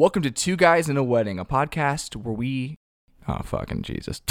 [0.00, 2.78] Welcome to Two Guys in a Wedding, a podcast where we.
[3.28, 4.22] Oh, fucking Jesus.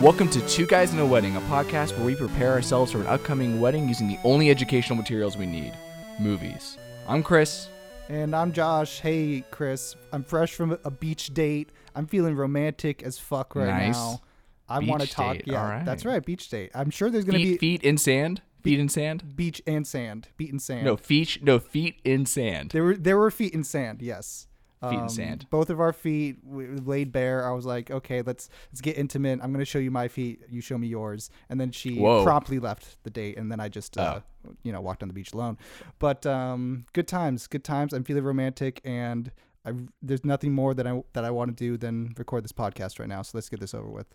[0.00, 3.08] Welcome to Two Guys in a Wedding, a podcast where we prepare ourselves for an
[3.08, 5.72] upcoming wedding using the only educational materials we need
[6.20, 6.78] movies.
[7.08, 7.66] I'm Chris.
[8.08, 9.00] And I'm Josh.
[9.00, 9.96] Hey, Chris.
[10.12, 11.70] I'm fresh from a beach date.
[11.96, 13.96] I'm feeling romantic as fuck right Nice.
[13.96, 14.20] now.
[14.68, 15.38] I want to talk.
[15.46, 15.84] Yeah, right.
[15.84, 16.24] that's right.
[16.24, 16.70] Beach date.
[16.74, 18.42] I'm sure there's gonna Feet, be feet in sand?
[18.62, 19.36] Feet in sand?
[19.36, 20.26] beach and sand.
[20.36, 20.84] Feet in sand.
[20.84, 22.70] No, feet, no, feet in sand.
[22.70, 24.02] there were there were feet in sand.
[24.02, 24.48] Yes.
[24.82, 25.46] Feet in Um, sand.
[25.50, 27.48] Both of our feet laid bare.
[27.48, 29.40] I was like, okay, let's let's get intimate.
[29.42, 30.42] I'm gonna show you my feet.
[30.50, 31.30] You show me yours.
[31.48, 32.24] And then she Whoa.
[32.24, 34.20] promptly left the date, and then I just uh,
[34.64, 35.56] you know walked on the beach alone.
[35.98, 37.92] But um, good times, good times.
[37.94, 39.30] I'm feeling romantic, and
[39.64, 39.72] I
[40.02, 43.08] there's nothing more that I that I want to do than record this podcast right
[43.08, 43.22] now.
[43.22, 44.08] So let's get this over with.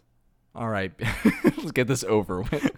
[0.53, 0.91] All right,
[1.43, 2.71] let's get this over with.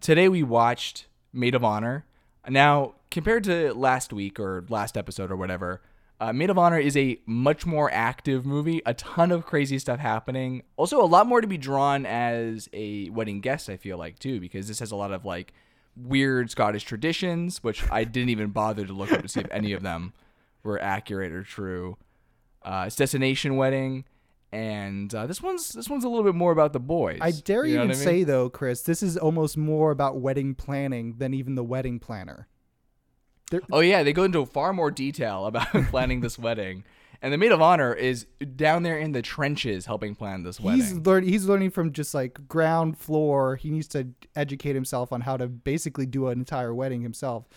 [0.00, 2.06] Today we watched Made of Honor.
[2.48, 5.82] Now, compared to last week or last episode or whatever,
[6.20, 8.80] uh, Made of Honor is a much more active movie.
[8.86, 10.62] A ton of crazy stuff happening.
[10.78, 13.68] Also, a lot more to be drawn as a wedding guest.
[13.68, 15.52] I feel like too, because this has a lot of like
[15.94, 19.74] weird Scottish traditions, which I didn't even bother to look up to see if any
[19.74, 20.14] of them
[20.62, 21.98] were accurate or true.
[22.62, 24.06] Uh, it's destination wedding.
[24.50, 27.18] And uh, this one's this one's a little bit more about the boys.
[27.20, 28.04] I dare You know even what I mean?
[28.04, 32.48] say though, Chris, this is almost more about wedding planning than even the wedding planner.
[33.50, 36.84] There, Oh yeah, they go into far more detail about planning this wedding,
[37.20, 40.80] and the maid of honor is down there in the trenches helping plan this wedding.
[40.80, 41.28] He's learning.
[41.28, 43.56] He's learning from just like ground floor.
[43.56, 47.48] He needs to educate himself on how to basically do an entire wedding himself.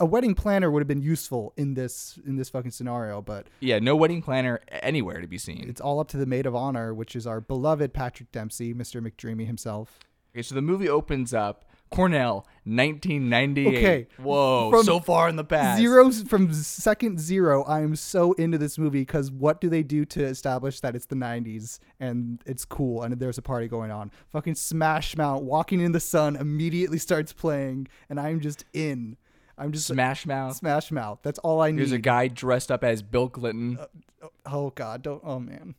[0.00, 3.78] A wedding planner would have been useful in this in this fucking scenario, but yeah,
[3.78, 5.66] no wedding planner anywhere to be seen.
[5.68, 9.00] it's all up to the maid of honor, which is our beloved Patrick Dempsey, Mr.
[9.00, 9.98] McDreamy himself.
[10.34, 11.64] Okay, so the movie opens up.
[11.94, 13.76] Cornell, 1998.
[13.76, 15.78] Okay, Whoa, from so far in the past.
[15.78, 17.62] Zero from second zero.
[17.64, 21.06] I am so into this movie because what do they do to establish that it's
[21.06, 24.10] the '90s and it's cool and there's a party going on?
[24.28, 29.16] Fucking Smash Mouth, Walking in the Sun immediately starts playing, and I'm just in.
[29.56, 30.56] I'm just Smash Mouth.
[30.56, 31.20] Smash Mouth.
[31.22, 31.78] That's all I need.
[31.78, 33.78] There's a guy dressed up as Bill Clinton.
[33.80, 35.22] Uh, oh God, don't.
[35.24, 35.74] Oh man,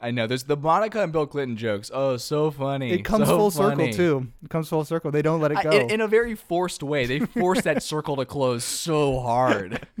[0.00, 0.26] I know.
[0.26, 1.90] There's the Monica and Bill Clinton jokes.
[1.92, 2.90] Oh, so funny.
[2.92, 3.92] it comes so full funny.
[3.92, 4.28] circle too.
[4.42, 5.10] It comes full circle.
[5.10, 5.70] They don't let it I- go.
[5.70, 7.04] in, in a very forced way.
[7.04, 9.86] They force that circle to close so hard.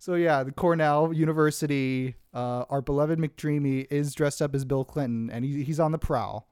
[0.00, 5.28] So yeah, the Cornell University, uh, our beloved McDreamy is dressed up as Bill Clinton,
[5.28, 6.48] and he, he's on the prowl.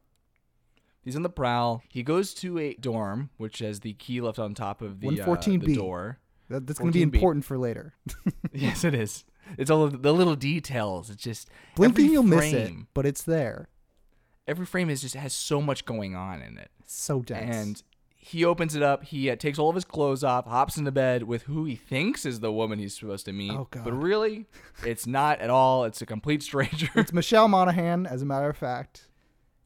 [1.05, 1.85] He's on the prowl.
[1.89, 5.27] He goes to a dorm, which has the key left on top of the, uh,
[5.27, 5.65] 114B.
[5.65, 6.19] the door.
[6.49, 7.15] That, that's going to be 14B.
[7.15, 7.95] important for later.
[8.53, 9.25] yes, it is.
[9.59, 11.11] It's all of the little details.
[11.11, 13.69] It's just Blinking, you'll miss it, but it's there.
[14.49, 16.71] Every frame is just has so much going on in it.
[16.85, 17.57] So dense.
[17.57, 17.83] And
[18.17, 19.05] he opens it up.
[19.05, 22.25] He uh, takes all of his clothes off, hops into bed with who he thinks
[22.25, 23.53] is the woman he's supposed to meet.
[23.53, 23.85] Oh, God.
[23.85, 24.47] But really,
[24.85, 25.85] it's not at all.
[25.85, 26.89] It's a complete stranger.
[26.95, 29.09] it's Michelle Monaghan, as a matter of fact.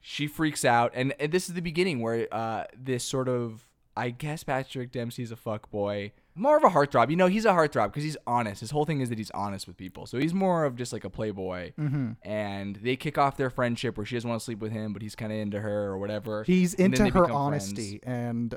[0.01, 4.09] she freaks out and, and this is the beginning where uh this sort of i
[4.09, 7.11] guess patrick dempsey's a fuck boy more of a heartthrob.
[7.11, 8.61] You know he's a heartthrob because he's honest.
[8.61, 10.07] His whole thing is that he's honest with people.
[10.07, 11.73] So he's more of just like a playboy.
[11.79, 12.13] Mm-hmm.
[12.23, 15.03] and they kick off their friendship where she doesn't want to sleep with him but
[15.03, 16.45] he's kind of into her or whatever.
[16.45, 18.55] He's And into her honesty, and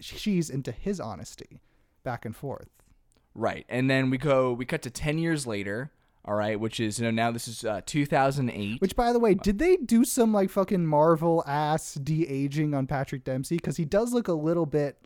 [0.00, 1.60] she's into his honesty,
[2.02, 2.68] back and forth.
[3.34, 3.64] right.
[3.68, 5.90] And then we go we cut to 10 years later
[6.26, 9.34] all right which is you know now this is uh, 2008 Which, by the way,
[9.34, 13.56] did they do some like fucking Marvel ass de aging on Patrick Dempsey?
[13.56, 14.98] Because he does look a little bit.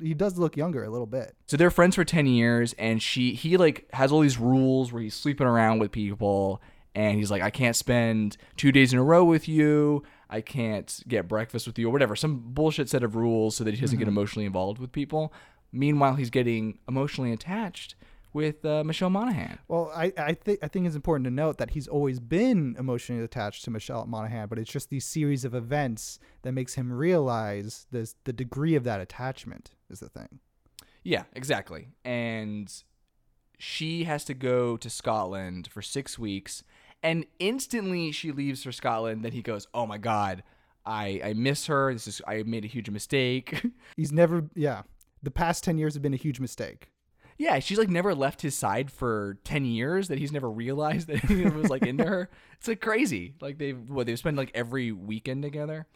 [0.00, 1.36] He does look younger a little bit.
[1.46, 5.02] So they're friends for 10 years and she he like has all these rules where
[5.02, 6.62] he's sleeping around with people
[6.94, 10.02] and he's like I can't spend 2 days in a row with you.
[10.30, 12.16] I can't get breakfast with you or whatever.
[12.16, 15.32] Some bullshit set of rules so that he doesn't get emotionally involved with people.
[15.72, 17.96] Meanwhile, he's getting emotionally attached
[18.34, 19.58] with uh, Michelle Monaghan.
[19.68, 23.22] Well, I I think I think it's important to note that he's always been emotionally
[23.24, 27.86] attached to Michelle Monaghan, but it's just these series of events that makes him realize
[27.90, 30.40] this the degree of that attachment is the thing.
[31.04, 31.88] Yeah, exactly.
[32.04, 32.70] And
[33.56, 36.64] she has to go to Scotland for six weeks,
[37.02, 39.24] and instantly she leaves for Scotland.
[39.24, 40.42] Then he goes, "Oh my god,
[40.84, 41.92] I I miss her.
[41.92, 43.64] This is I made a huge mistake."
[43.96, 44.82] He's never yeah.
[45.22, 46.90] The past ten years have been a huge mistake.
[47.38, 50.08] Yeah, she's like never left his side for ten years.
[50.08, 52.30] That he's never realized that he was like into her.
[52.58, 53.34] It's like crazy.
[53.40, 55.86] Like they've what they've spent like every weekend together.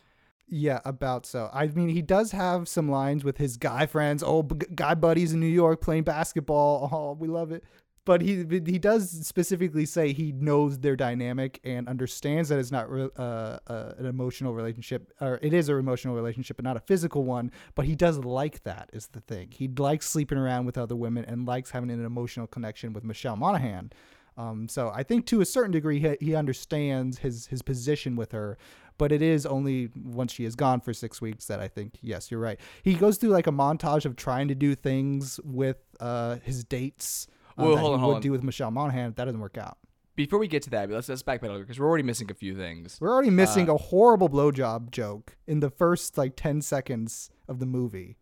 [0.51, 1.51] Yeah, about so.
[1.53, 5.35] I mean, he does have some lines with his guy friends, oh, b- guy buddies
[5.35, 6.89] in New York playing basketball.
[6.99, 7.65] Oh, we love it.
[8.09, 12.91] But he he does specifically say he knows their dynamic and understands that it's not
[12.91, 16.81] re- uh, uh, an emotional relationship or it is an emotional relationship but not a
[16.81, 20.79] physical one but he does like that is the thing he likes sleeping around with
[20.79, 23.93] other women and likes having an emotional connection with michelle monaghan
[24.39, 28.31] um, so I think to a certain degree he, he understands his his position with
[28.31, 28.57] her,
[28.97, 32.31] but it is only once she is gone for six weeks that I think yes
[32.31, 32.61] you're right.
[32.85, 37.27] He goes through like a montage of trying to do things with uh, his dates
[37.59, 38.23] uh, Well, that hold he on, hold would on.
[38.23, 39.15] do with Michelle Monaghan.
[39.17, 39.79] That doesn't work out.
[40.17, 42.99] Before we get to that, let's let's backpedal because we're already missing a few things.
[43.01, 47.67] We're already missing a horrible blowjob joke in the first like ten seconds of the
[47.67, 48.17] movie.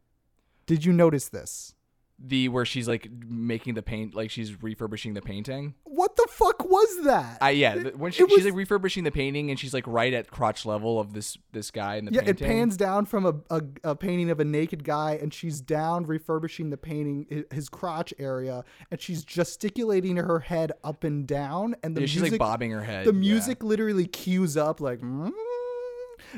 [0.66, 1.75] Did you notice this?
[2.18, 5.74] The where she's like making the paint, like she's refurbishing the painting.
[5.84, 7.36] What the fuck was that?
[7.42, 10.14] I yeah, th- when she, it she's like refurbishing the painting and she's like right
[10.14, 12.26] at crotch level of this this guy in the painting.
[12.26, 15.60] Yeah, it pans down from a, a, a painting of a naked guy, and she's
[15.60, 21.76] down refurbishing the painting, his crotch area, and she's gesticulating her head up and down,
[21.82, 23.04] and the Yeah, she's music, like bobbing her head.
[23.06, 23.20] the yeah.
[23.20, 25.32] music literally cues up like, "Mm."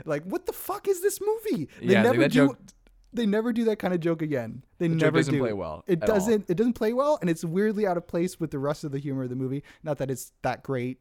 [0.04, 1.68] like what the fuck is this movie?
[1.80, 2.46] They Yeah, like never that do.
[2.48, 2.58] joke-
[3.12, 4.64] They never do that kind of joke again.
[4.78, 5.40] They joke never doesn't do.
[5.40, 6.48] play well It doesn't.
[6.48, 8.98] It doesn't play well, and it's weirdly out of place with the rest of the
[8.98, 9.62] humor of the movie.
[9.82, 10.98] Not that it's that great,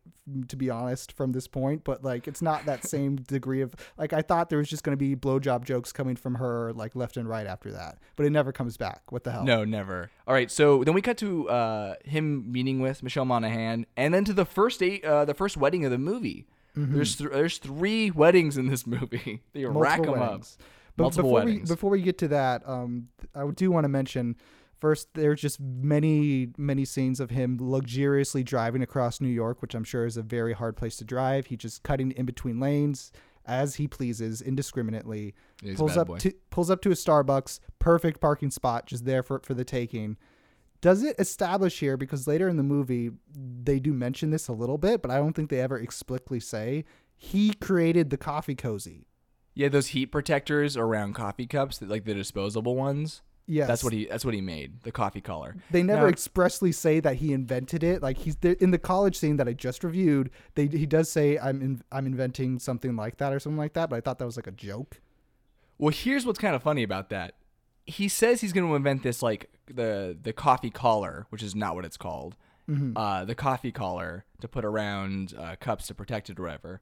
[0.48, 4.14] to be honest, from this point, but like it's not that same degree of like
[4.14, 7.18] I thought there was just going to be blowjob jokes coming from her like left
[7.18, 9.12] and right after that, but it never comes back.
[9.12, 9.44] What the hell?
[9.44, 10.10] No, never.
[10.28, 14.24] All right, so then we cut to uh, him meeting with Michelle Monaghan, and then
[14.26, 16.48] to the first date, uh, the first wedding of the movie.
[16.80, 19.42] There's th- there's three weddings in this movie.
[19.54, 20.58] They rack multiple them weddings.
[20.60, 20.66] up.
[20.98, 21.70] But Multiple before weddings.
[21.70, 24.36] we before we get to that, um, I do want to mention
[24.80, 29.84] first there's just many many scenes of him luxuriously driving across New York, which I'm
[29.84, 31.46] sure is a very hard place to drive.
[31.46, 33.12] He just cutting in between lanes
[33.46, 35.36] as he pleases indiscriminately.
[35.62, 36.18] Yeah, he's a pulls bad up boy.
[36.18, 40.18] to pulls up to a Starbucks, perfect parking spot, just there for for the taking.
[40.82, 44.78] Does it establish here because later in the movie they do mention this a little
[44.80, 46.86] bit, but I don't think they ever explicitly say
[47.16, 49.06] he created the coffee cozy.
[49.58, 53.24] Yeah, those heat protectors around coffee cups, like the disposable ones.
[53.48, 54.06] Yes, That's what he.
[54.06, 54.84] That's what he made.
[54.84, 55.56] The coffee collar.
[55.72, 58.04] They never Now- expressly say that he invented it.
[58.04, 60.30] Like he's in the college scene that I just reviewed.
[60.56, 63.90] They he does say I'm in, I'm inventing something like that or something like that.
[63.90, 65.00] But I thought that was like a joke.
[65.80, 67.34] Well, here's what's kind of funny about that.
[67.86, 71.74] He says he's going to invent this like the the coffee collar, which is not
[71.74, 72.36] what it's called.
[72.70, 72.98] Mm-hmm.
[72.98, 76.82] Uh, the coffee collar to put around uh, cups to protect it or whatever.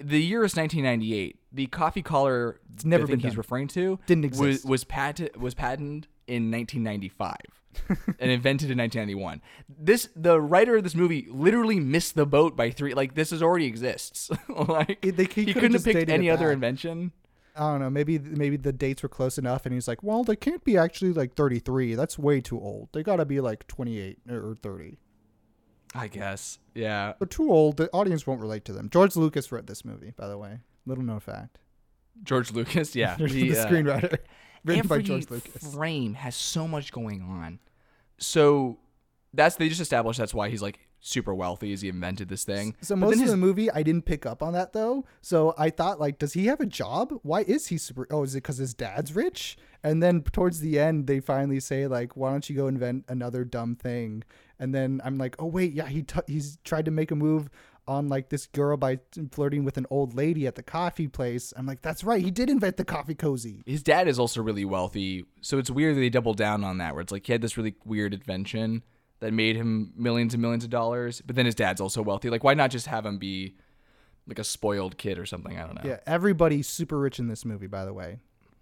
[0.00, 1.38] The year is 1998.
[1.52, 3.38] The coffee collar it's never been he's done.
[3.38, 4.64] referring to Didn't exist.
[4.64, 7.36] was patent was patented in 1995
[8.18, 9.40] and invented in 1991.
[9.68, 12.94] This the writer of this movie literally missed the boat by three.
[12.94, 14.30] Like this is already exists.
[14.48, 17.12] like It- they- he he couldn't have picked any other invention.
[17.56, 17.90] I don't know.
[17.90, 21.12] Maybe maybe the dates were close enough, and he's like, well, they can't be actually
[21.12, 21.94] like 33.
[21.94, 22.88] That's way too old.
[22.92, 24.98] They got to be like 28 or 30.
[25.94, 26.58] I guess.
[26.74, 27.14] Yeah.
[27.18, 27.76] They're too old.
[27.76, 28.90] The audience won't relate to them.
[28.90, 30.58] George Lucas wrote this movie, by the way.
[30.86, 31.58] Little known fact.
[32.22, 33.16] George Lucas, yeah.
[33.16, 34.18] the, the, uh, screenwriter,
[34.64, 35.74] written by George Lucas.
[35.74, 37.58] frame has so much going on.
[38.18, 38.78] So
[39.32, 42.74] that's they just established that's why he's like super wealthy as he invented this thing.
[42.80, 45.04] So But most then of the movie, I didn't pick up on that though.
[45.20, 47.12] So I thought, like, does he have a job?
[47.22, 48.06] Why is he super?
[48.10, 49.56] Oh, is it because his dad's rich?
[49.82, 53.44] And then towards the end, they finally say, like, why don't you go invent another
[53.44, 54.24] dumb thing?
[54.58, 57.50] And then I'm like, oh wait, yeah, he t- he's tried to make a move
[57.86, 58.98] on like this girl by
[59.30, 61.52] flirting with an old lady at the coffee place.
[61.54, 63.62] I'm like, that's right, he did invent the coffee cozy.
[63.66, 66.94] his dad is also really wealthy, so it's weird that they double down on that.
[66.94, 68.82] Where it's like he had this really weird invention
[69.20, 72.30] that made him millions and millions of dollars, but then his dad's also wealthy.
[72.30, 73.56] Like, why not just have him be
[74.26, 75.58] like a spoiled kid or something?
[75.58, 75.88] I don't know.
[75.88, 78.18] Yeah, everybody's super rich in this movie, by the way,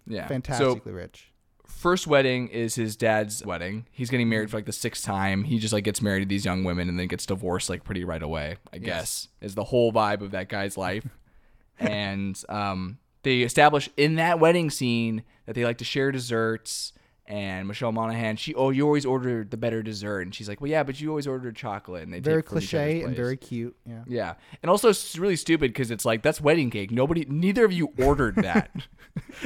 [0.07, 0.23] yeah.
[0.23, 1.31] So fantastically rich.
[1.65, 3.87] first wedding is his dad's wedding.
[3.91, 5.43] He's getting married for like the sixth time.
[5.43, 8.03] He just like gets married to these young women and then gets divorced like pretty
[8.03, 8.57] right away.
[8.71, 11.05] I guess is the whole vibe of that guy's life.
[11.79, 16.93] and um, they establish in that wedding scene that they like to share desserts.
[17.25, 20.69] And Michelle Monaghan, she oh you always order the better dessert, and she's like, well
[20.69, 23.37] yeah, but you always ordered chocolate, and they Very take from each cliche and very
[23.37, 23.75] cute.
[23.85, 24.03] Yeah.
[24.07, 26.91] yeah, and also it's really stupid because it's like that's wedding cake.
[26.91, 28.71] Nobody, neither of you ordered that.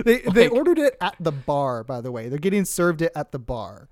[0.05, 2.29] They they ordered it at the bar, by the way.
[2.29, 3.89] They're getting served it at the bar.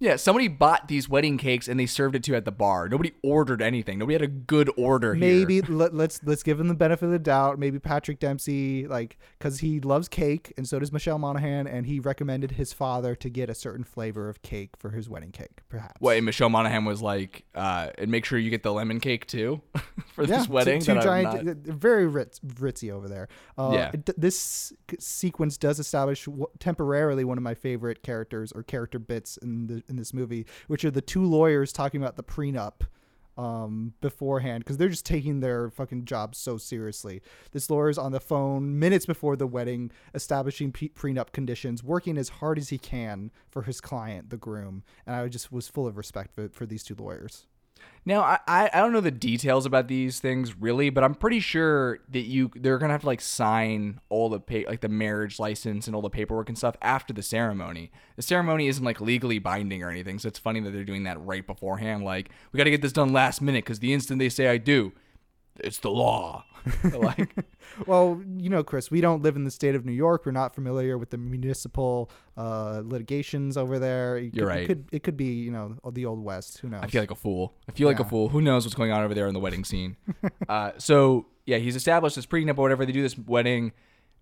[0.00, 2.88] Yeah, somebody bought these wedding cakes and they served it to you at the bar.
[2.88, 3.98] Nobody ordered anything.
[3.98, 5.20] Nobody had a good order here.
[5.20, 7.58] Maybe let, let's let's give him the benefit of the doubt.
[7.58, 11.98] Maybe Patrick Dempsey, like, because he loves cake, and so does Michelle Monaghan, and he
[11.98, 16.00] recommended his father to get a certain flavor of cake for his wedding cake, perhaps.
[16.00, 19.60] Wait, Michelle Monaghan was like, uh, and make sure you get the lemon cake too
[20.14, 20.80] for Yeah, this two- wedding.
[20.80, 23.28] Two, I'm giant, not- very ritz, ritzy over there.
[23.56, 23.90] Uh, Yeah.
[24.16, 29.66] this sequence does establish w- temporarily one of my favorite characters or character bits in
[29.66, 32.82] the in this movie, which are the two lawyers talking about the prenup
[33.38, 37.22] um, beforehand because they're just taking their fucking job so seriously.
[37.52, 42.28] This lawyer's on the phone minutes before the wedding, establishing pe- prenup conditions, working as
[42.28, 44.82] hard as he can for his client, the groom.
[45.06, 47.46] And I just was full of respect for, for these two lawyers.
[48.04, 51.98] Now, I, I don't know the details about these things really, but I'm pretty sure
[52.08, 55.86] that you they're gonna have to like sign all the pay, like the marriage license
[55.86, 57.90] and all the paperwork and stuff after the ceremony.
[58.16, 61.20] The ceremony isn't like legally binding or anything, so it's funny that they're doing that
[61.20, 62.02] right beforehand.
[62.02, 64.56] Like we got to get this done last minute because the instant they say I
[64.56, 64.92] do,
[65.60, 66.44] it's the law.
[66.92, 67.34] like
[67.86, 70.26] Well, you know, Chris, we don't live in the state of New York.
[70.26, 74.16] We're not familiar with the municipal uh, litigations over there.
[74.16, 74.62] It You're could, right.
[74.62, 76.58] It could, it could be, you know, the old West.
[76.58, 76.80] Who knows?
[76.82, 77.54] I feel like a fool.
[77.68, 78.28] I feel like a fool.
[78.28, 79.96] Who knows what's going on over there in the wedding scene?
[80.48, 82.84] uh, so yeah, he's established this prenup or whatever.
[82.84, 83.72] They do this wedding.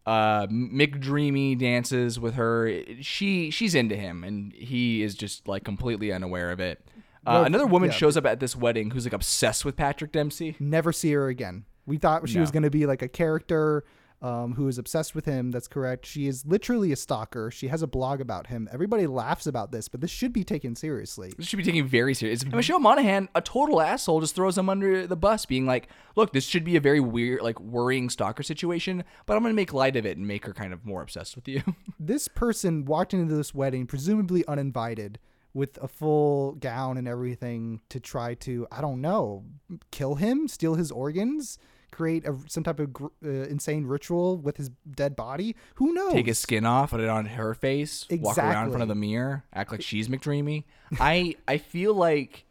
[0.04, 2.82] Uh, McDreamy dances with her.
[3.00, 6.84] She she's into him, and he is just like completely unaware of it.
[7.26, 7.96] Uh, Well, another woman yeah.
[7.96, 10.56] shows up at this wedding who's like obsessed with Patrick Dempsey.
[10.60, 11.64] Never see her again.
[11.86, 13.84] We thought she was going to be like a character
[14.22, 15.50] um, who is obsessed with him.
[15.50, 16.06] That's correct.
[16.06, 17.50] She is literally a stalker.
[17.50, 18.68] She has a blog about him.
[18.72, 21.32] Everybody laughs about this, but this should be taken seriously.
[21.36, 22.42] This should be taken very serious.
[22.42, 26.32] And Michelle Monaghan, a total asshole, just throws him under the bus, being like, "Look,
[26.32, 29.96] this should be a very weird, like worrying stalker situation, but I'm gonna make light
[29.96, 31.62] of it and make her kind of more obsessed with you."
[31.98, 35.18] This person walked into this wedding, presumably uninvited,
[35.56, 39.42] with a full gown and everything to try to, I don't know,
[39.90, 41.58] kill him, steal his organs,
[41.90, 45.56] create a, some type of gr- uh, insane ritual with his dead body.
[45.76, 46.12] Who knows?
[46.12, 48.18] take his skin off, put it on her face, exactly.
[48.18, 50.64] walk around in front of the mirror, act like she's McDreamy.
[51.00, 52.44] I I feel like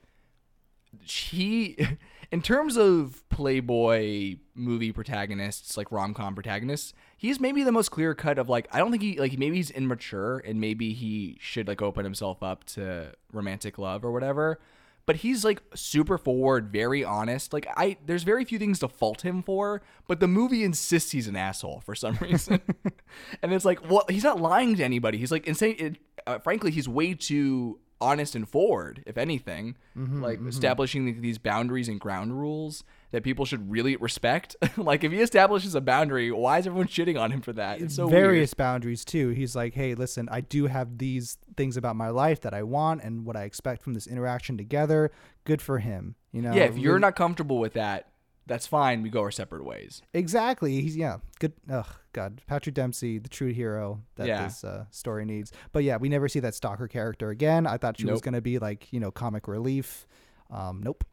[1.06, 1.78] she,
[2.32, 8.14] in terms of Playboy movie protagonists, like rom com protagonists, he's maybe the most clear
[8.14, 11.68] cut of like I don't think he like maybe he's immature and maybe he should
[11.68, 14.60] like open himself up to romantic love or whatever.
[15.06, 17.54] But he's like super forward, very honest.
[17.54, 21.28] Like I, there's very few things to fault him for, but the movie insists he's
[21.28, 22.60] an asshole for some reason.
[23.44, 25.20] and it's like, well, he's not lying to anybody.
[25.20, 25.76] He's like insane.
[25.78, 30.50] It, uh, frankly, he's way too honest and forward, if anything, mm-hmm, like mm-hmm.
[30.50, 34.56] establishing these boundaries and ground rules that people should really respect.
[34.78, 37.82] like if he establishes a boundary, why is everyone shitting on him for that?
[37.82, 39.30] It's so various boundaries too.
[39.30, 43.04] He's like, hey, listen, I do have these things about my life that I want
[43.04, 45.12] and what I expect from this interaction together.
[45.46, 46.16] Good for him.
[46.32, 46.54] You know.
[46.54, 48.10] Yeah, if you're not comfortable with that,
[48.48, 49.02] that's fine.
[49.02, 50.02] We go our separate ways.
[50.14, 51.54] exactly, he's yeah, good.
[51.70, 54.44] Ugh, God, Patrick Dempsey, the true hero that Yeah.
[54.46, 55.52] this uh, story needs.
[55.72, 57.66] But yeah, we never see that stalker character again.
[57.68, 60.08] I thought she was gonna be like you know comic relief.
[60.52, 61.04] Um, nope.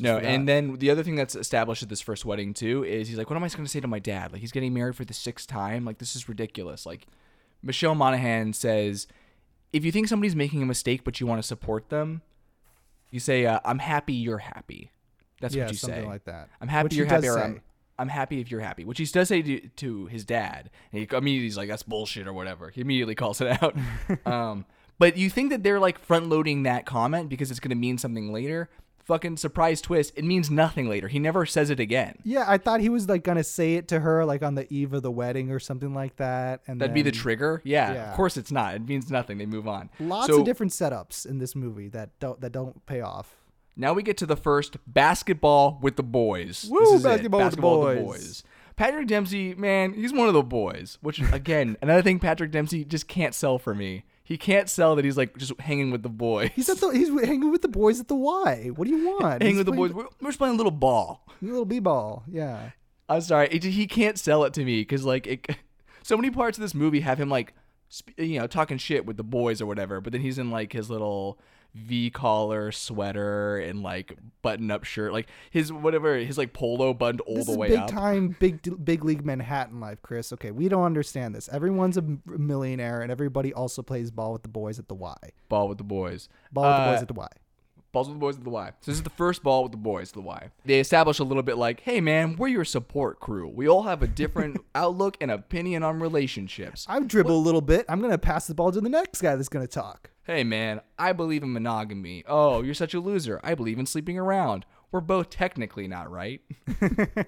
[0.00, 0.30] No, forgot.
[0.32, 3.28] and then the other thing that's established at this first wedding too is he's like,
[3.28, 4.32] "What am I going to say to my dad?
[4.32, 5.84] Like he's getting married for the sixth time.
[5.84, 7.06] Like this is ridiculous." Like
[7.62, 9.06] Michelle Monaghan says,
[9.72, 12.22] "If you think somebody's making a mistake but you want to support them,
[13.10, 14.90] you say, uh, I'm happy you're happy."
[15.42, 16.08] That's yeah, what you something say.
[16.08, 16.48] like that.
[16.60, 17.28] I'm happy Which you're happy.
[17.28, 17.60] I'm,
[17.98, 20.70] I'm happy if you're happy, which he does say to, to his dad.
[20.92, 22.70] And he immediately he's like, "That's bullshit" or whatever.
[22.70, 23.76] He immediately calls it out.
[24.26, 24.64] um,
[24.98, 27.98] but you think that they're like front loading that comment because it's going to mean
[27.98, 28.70] something later?
[29.04, 30.12] Fucking surprise twist!
[30.14, 31.08] It means nothing later.
[31.08, 32.18] He never says it again.
[32.22, 34.92] Yeah, I thought he was like gonna say it to her like on the eve
[34.94, 36.60] of the wedding or something like that.
[36.68, 37.60] And That'd be the trigger.
[37.64, 38.10] Yeah, Yeah.
[38.10, 38.76] of course it's not.
[38.76, 39.38] It means nothing.
[39.38, 39.90] They move on.
[39.98, 43.41] Lots So- of different setups in this movie that don't that don't pay off.
[43.76, 46.66] Now we get to the first basketball with the boys.
[46.70, 47.08] Woo, This is it.
[47.30, 47.40] basketball
[47.80, 48.44] with the boys.
[48.76, 50.98] Patrick Dempsey, man, he's one of the boys.
[51.00, 54.04] Which again, another thing Patrick Dempsey just can't sell for me.
[54.24, 56.50] He can't sell that he's like just hanging with the boys.
[56.54, 58.70] He's at the he's hanging with the boys at the Y.
[58.74, 59.42] What do you want?
[59.42, 59.92] hanging He's with the boys.
[59.92, 61.24] We're, we're just playing a little ball.
[61.42, 62.24] A Little b-ball.
[62.30, 62.70] Yeah.
[63.08, 65.46] I'm sorry, it, he can't sell it to me because like it,
[66.02, 67.52] so many parts of this movie have him like
[67.92, 70.72] sp- you know talking shit with the boys or whatever, but then he's in like
[70.72, 71.38] his little
[71.74, 77.22] V collar sweater and like button up shirt, like his whatever his like polo buttoned
[77.22, 77.86] all This the way big up.
[77.88, 80.32] Big time, big big league Manhattan life, Chris.
[80.34, 81.48] Okay, we don't understand this.
[81.50, 85.16] Everyone's a millionaire, and everybody also plays ball with the boys at the Y.
[85.48, 86.28] Ball with the boys.
[86.52, 87.28] Ball with the Uh, boys at the Y.
[87.92, 88.70] Balls with the boys at the Y.
[88.80, 90.48] So this is the first ball with the boys at the Y.
[90.64, 93.46] They establish a little bit like, hey man, we're your support crew.
[93.46, 96.86] We all have a different outlook and opinion on relationships.
[96.88, 97.84] I dribble a little bit.
[97.90, 100.08] I'm gonna pass the ball to the next guy that's gonna talk.
[100.24, 102.24] Hey man, I believe in monogamy.
[102.26, 103.40] Oh, you're such a loser.
[103.44, 104.64] I believe in sleeping around.
[104.90, 106.40] We're both technically not right.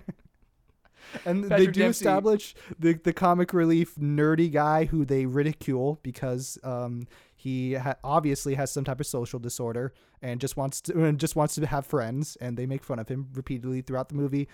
[1.25, 6.59] And they do Dempsey- establish the the comic relief nerdy guy who they ridicule because
[6.65, 7.07] um,
[7.45, 11.37] he ha- obviously has some type of social disorder and just wants to and just
[11.37, 14.49] wants to have friends, and they make fun of him repeatedly throughout the movie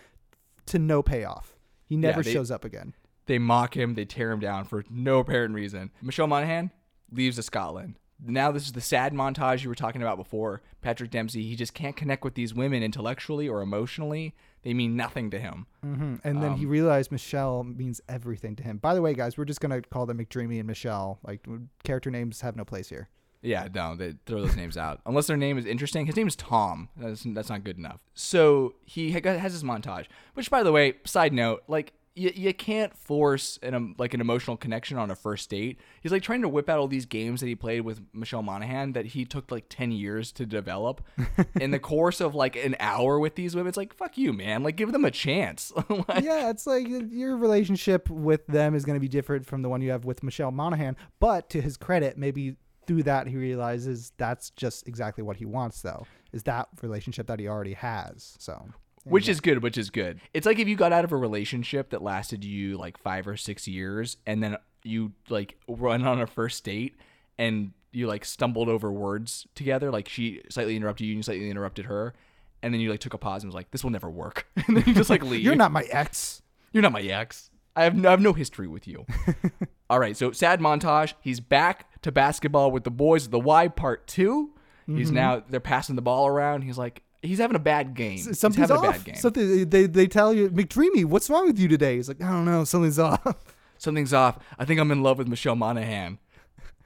[0.66, 1.54] to no payoff.
[1.85, 2.94] He never they- shows up again.
[3.26, 5.92] They mock him, they tear him down for no apparent reason.
[6.02, 6.73] Michelle Monaghan
[7.12, 7.94] leaves to Scotland.
[8.20, 10.62] now this is the sad montage you were talking about before.
[10.82, 14.35] Patrick Dempsey, he just can't connect with these women intellectually or emotionally.
[14.62, 15.67] They mean nothing to him.
[15.83, 18.76] hmm And then he Um, realized Michelle means everything to him.
[18.79, 21.19] By the way, guys, we're just gonna call them McDreamy and Michelle.
[21.23, 21.47] Like
[21.85, 23.09] character names have no place here.
[23.43, 26.05] Yeah, no, they throw those names out unless their name is interesting.
[26.05, 26.90] His name is Tom.
[26.97, 28.00] That's that's not good enough.
[28.12, 30.07] So he has his montage.
[30.35, 34.21] Which, by the way, side note, like you, you can't force an um, like an
[34.21, 35.79] emotional connection on a first date.
[36.02, 38.93] He's like trying to whip out all these games that he played with Michelle Monaghan
[38.93, 41.02] that he took like ten years to develop.
[41.61, 44.62] In the course of like an hour with these women, it's like fuck you, man.
[44.62, 45.73] Like give them a chance.
[46.09, 49.69] Like, yeah, it's like your relationship with them is going to be different from the
[49.69, 50.97] one you have with Michelle Monaghan.
[51.19, 55.83] But to his credit, maybe through that he realizes that's just exactly what he wants,
[55.83, 58.37] though, is that relationship that he already has.
[58.38, 58.67] So,
[59.04, 60.21] which is good which is good.
[60.35, 63.37] It's like if you got out of a relationship that lasted you like five or
[63.37, 66.97] six years and then you like run on a first date
[67.38, 71.50] and you like stumbled over words together like she slightly interrupted you and you slightly
[71.50, 72.14] interrupted her
[72.62, 74.47] and then you like took a pause and was like this will never work.
[74.69, 75.42] And then you just like leave.
[75.42, 76.42] you're not my ex.
[76.73, 77.50] you're not my ex.
[77.76, 79.07] I have no, I have no history with you.
[79.90, 81.14] All right so sad montage.
[81.21, 84.50] He's back to basketball with the boys the y part 2
[84.87, 85.14] he's mm-hmm.
[85.14, 86.62] now they're passing the ball around.
[86.62, 88.94] He's like he's having a bad game he's Something's having off.
[88.94, 91.96] a bad game Something they they tell you, McDreamy, what's wrong with you today?
[91.96, 93.34] He's like, I don't know, something's off.
[93.78, 94.38] something's off.
[94.58, 96.18] I think I'm in love with Michelle Monaghan.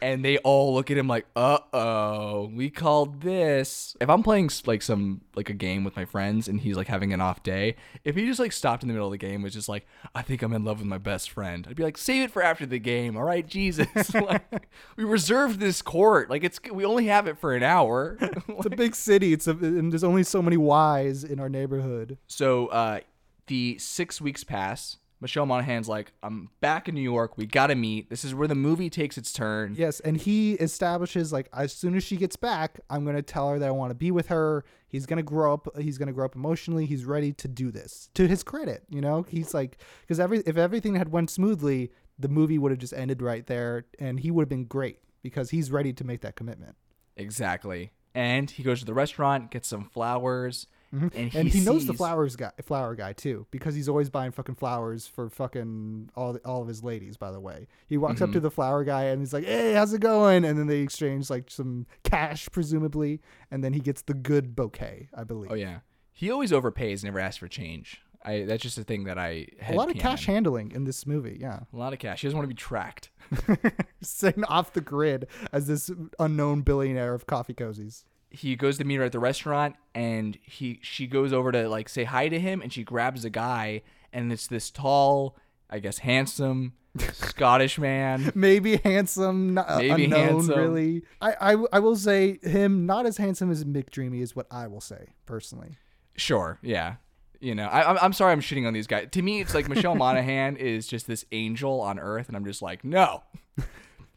[0.05, 3.97] And they all look at him like, uh oh, we called this.
[4.03, 7.15] If I'm playing like some like a game with my friends and he's like having
[7.15, 9.55] an off day, if he just like stopped in the middle of the game was
[9.55, 12.25] just like, I think I'm in love with my best friend, I'd be like, save
[12.25, 14.13] it for after the game, all right, Jesus.
[14.15, 18.19] like, we reserved this court, like it's we only have it for an hour.
[18.47, 19.33] It's a big city.
[19.33, 22.19] It's a, and there's only so many Y's in our neighborhood.
[22.27, 23.01] so uh,
[23.47, 24.99] the six weeks pass.
[25.25, 27.39] Michelle Monaghan's like, I'm back in New York.
[27.39, 28.11] We gotta meet.
[28.11, 29.75] This is where the movie takes its turn.
[29.75, 33.59] Yes, and he establishes like as soon as she gets back, I'm gonna tell her
[33.59, 34.67] that I want to be with her.
[34.87, 35.67] He's gonna grow up.
[35.81, 36.85] He's gonna grow up emotionally.
[36.85, 38.11] He's ready to do this.
[38.17, 42.29] To his credit, you know, he's like because every if everything had went smoothly, the
[42.29, 45.71] movie would have just ended right there, and he would have been great because he's
[45.71, 46.77] ready to make that commitment.
[47.17, 47.93] Exactly.
[48.15, 50.67] And he goes to the restaurant, gets some flowers,
[51.03, 51.39] and he, Mm-hmm.
[51.39, 55.07] and he knows the flowers guy, flower guy too, because he's always buying fucking flowers
[55.07, 57.17] for fucking all the, all of his ladies.
[57.17, 58.25] By the way, he walks Mm-hmm.
[58.25, 60.81] up to the flower guy and he's like, "Hey, how's it going?" And then they
[60.81, 65.51] exchange like some cash, presumably, and then he gets the good bouquet, I believe.
[65.51, 65.79] Oh yeah.
[66.13, 68.01] He always overpays, never asks for change.
[68.27, 71.37] I that's just a thing that I a lot of cash handling in this movie.
[71.41, 72.23] Yeah, A lot of cash.
[72.23, 73.11] He doesn't want to be tracked.
[74.01, 78.05] sitting off the grid as this unknown billionaire of coffee cozies.
[78.35, 81.89] He goes to meet her at the restaurant and he she goes over to like
[81.89, 85.37] say hi to him and she grabs a guy and it's this tall,
[85.71, 86.73] I guess handsome
[87.13, 88.31] Scottish man.
[88.35, 90.59] Maybe handsome, not, uh, Maybe unknown, handsome.
[90.59, 91.03] really.
[91.21, 94.67] I, I I will say him not as handsome as Mick McDreamy is what I
[94.69, 95.77] will say personally.
[96.17, 96.97] Sure, yeah.
[97.41, 99.09] You know, I, I'm- I'm sorry I'm shitting on these guys.
[99.11, 102.63] To me, it's like Michelle Monaghan is just this angel on Earth, and I'm just
[102.63, 103.23] like, no.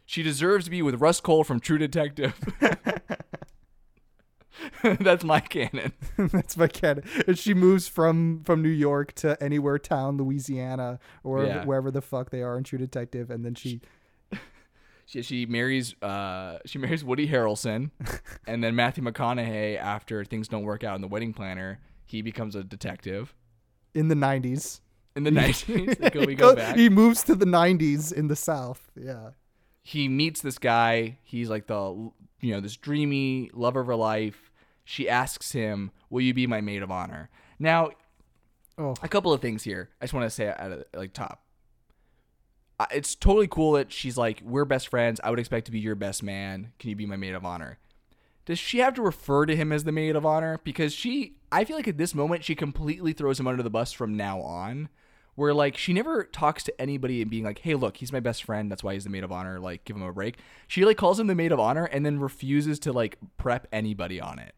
[0.10, 2.34] She deserves to be with Rust Cohle from True Detective.
[5.00, 5.93] That's my canon.
[6.17, 7.04] That's my cat.
[7.28, 11.65] And she moves from from New York to anywhere town, Louisiana, or Yeah.
[11.65, 13.82] wherever the fuck they are in True Detective, and then she
[15.06, 17.91] She, she marries uh she marries Woody Harrelson,
[18.46, 22.56] and then Matthew McConaughey after things don't work out in the wedding planner, he becomes
[22.56, 23.34] a detective
[23.96, 24.82] in the '90s.
[25.15, 25.98] in the 90s.
[25.98, 26.76] They go, we Go- back.
[26.76, 28.91] He moves to the '90s in the South.
[28.96, 29.30] Yeah.
[29.82, 31.20] he meets this guy.
[31.24, 34.46] He's like the you know this dreamy love of her life.
[34.89, 37.89] She asks him, "Will you be my maid of honor?" Now,
[38.78, 38.93] Oh.
[39.02, 39.89] a couple of things here.
[40.00, 41.43] I just want to say at a, like top.
[42.91, 45.19] It's totally cool that she's like, "We're best friends.
[45.23, 46.71] I would expect to be your best man.
[46.80, 47.80] Can you be my maid of honor?"
[48.45, 50.62] Does she have to refer to him as the maid of honor?
[50.63, 53.91] Because she, I feel like at this moment she completely throws him under the bus
[53.91, 54.88] from now on.
[55.36, 58.43] Where like she never talks to anybody and being like, "Hey, look, he's my best
[58.43, 58.71] friend.
[58.71, 59.60] That's why he's the maid of honor.
[59.60, 62.19] Like, give him a break." She like calls him the maid of honor and then
[62.19, 64.54] refuses to like prep anybody on it.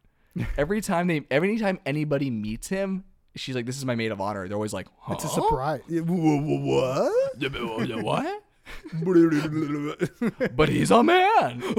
[0.57, 4.21] Every time they, every time anybody meets him, she's like, "This is my maid of
[4.21, 5.13] honor." They're always like, huh?
[5.13, 5.81] It's a surprise.
[5.87, 8.03] What?
[8.03, 8.43] what?
[10.55, 11.63] but he's a man.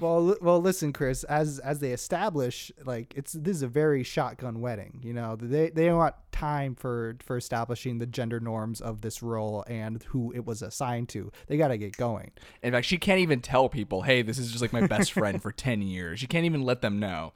[0.00, 1.24] Well, well, listen, Chris.
[1.24, 5.00] As as they establish, like it's this is a very shotgun wedding.
[5.02, 9.22] You know, they they don't want time for for establishing the gender norms of this
[9.22, 11.30] role and who it was assigned to.
[11.48, 12.30] They got to get going.
[12.62, 15.42] In fact, she can't even tell people, "Hey, this is just like my best friend
[15.42, 17.34] for ten years." She can't even let them know.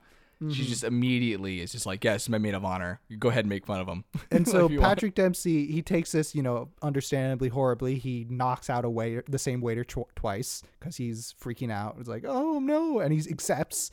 [0.51, 0.69] She mm-hmm.
[0.69, 3.01] just immediately is just like, "Yes, my maid of honor.
[3.19, 4.91] Go ahead and make fun of him." And so you want.
[4.91, 7.97] Patrick Dempsey, he takes this, you know, understandably horribly.
[7.97, 11.97] He knocks out a waiter, the same waiter tw- twice because he's freaking out.
[11.99, 13.91] It's like, oh no, and he accepts.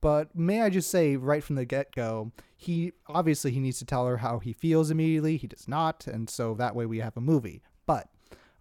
[0.00, 3.86] But may I just say, right from the get go, he obviously he needs to
[3.86, 5.36] tell her how he feels immediately.
[5.36, 7.62] He does not, and so that way we have a movie.
[7.86, 8.08] But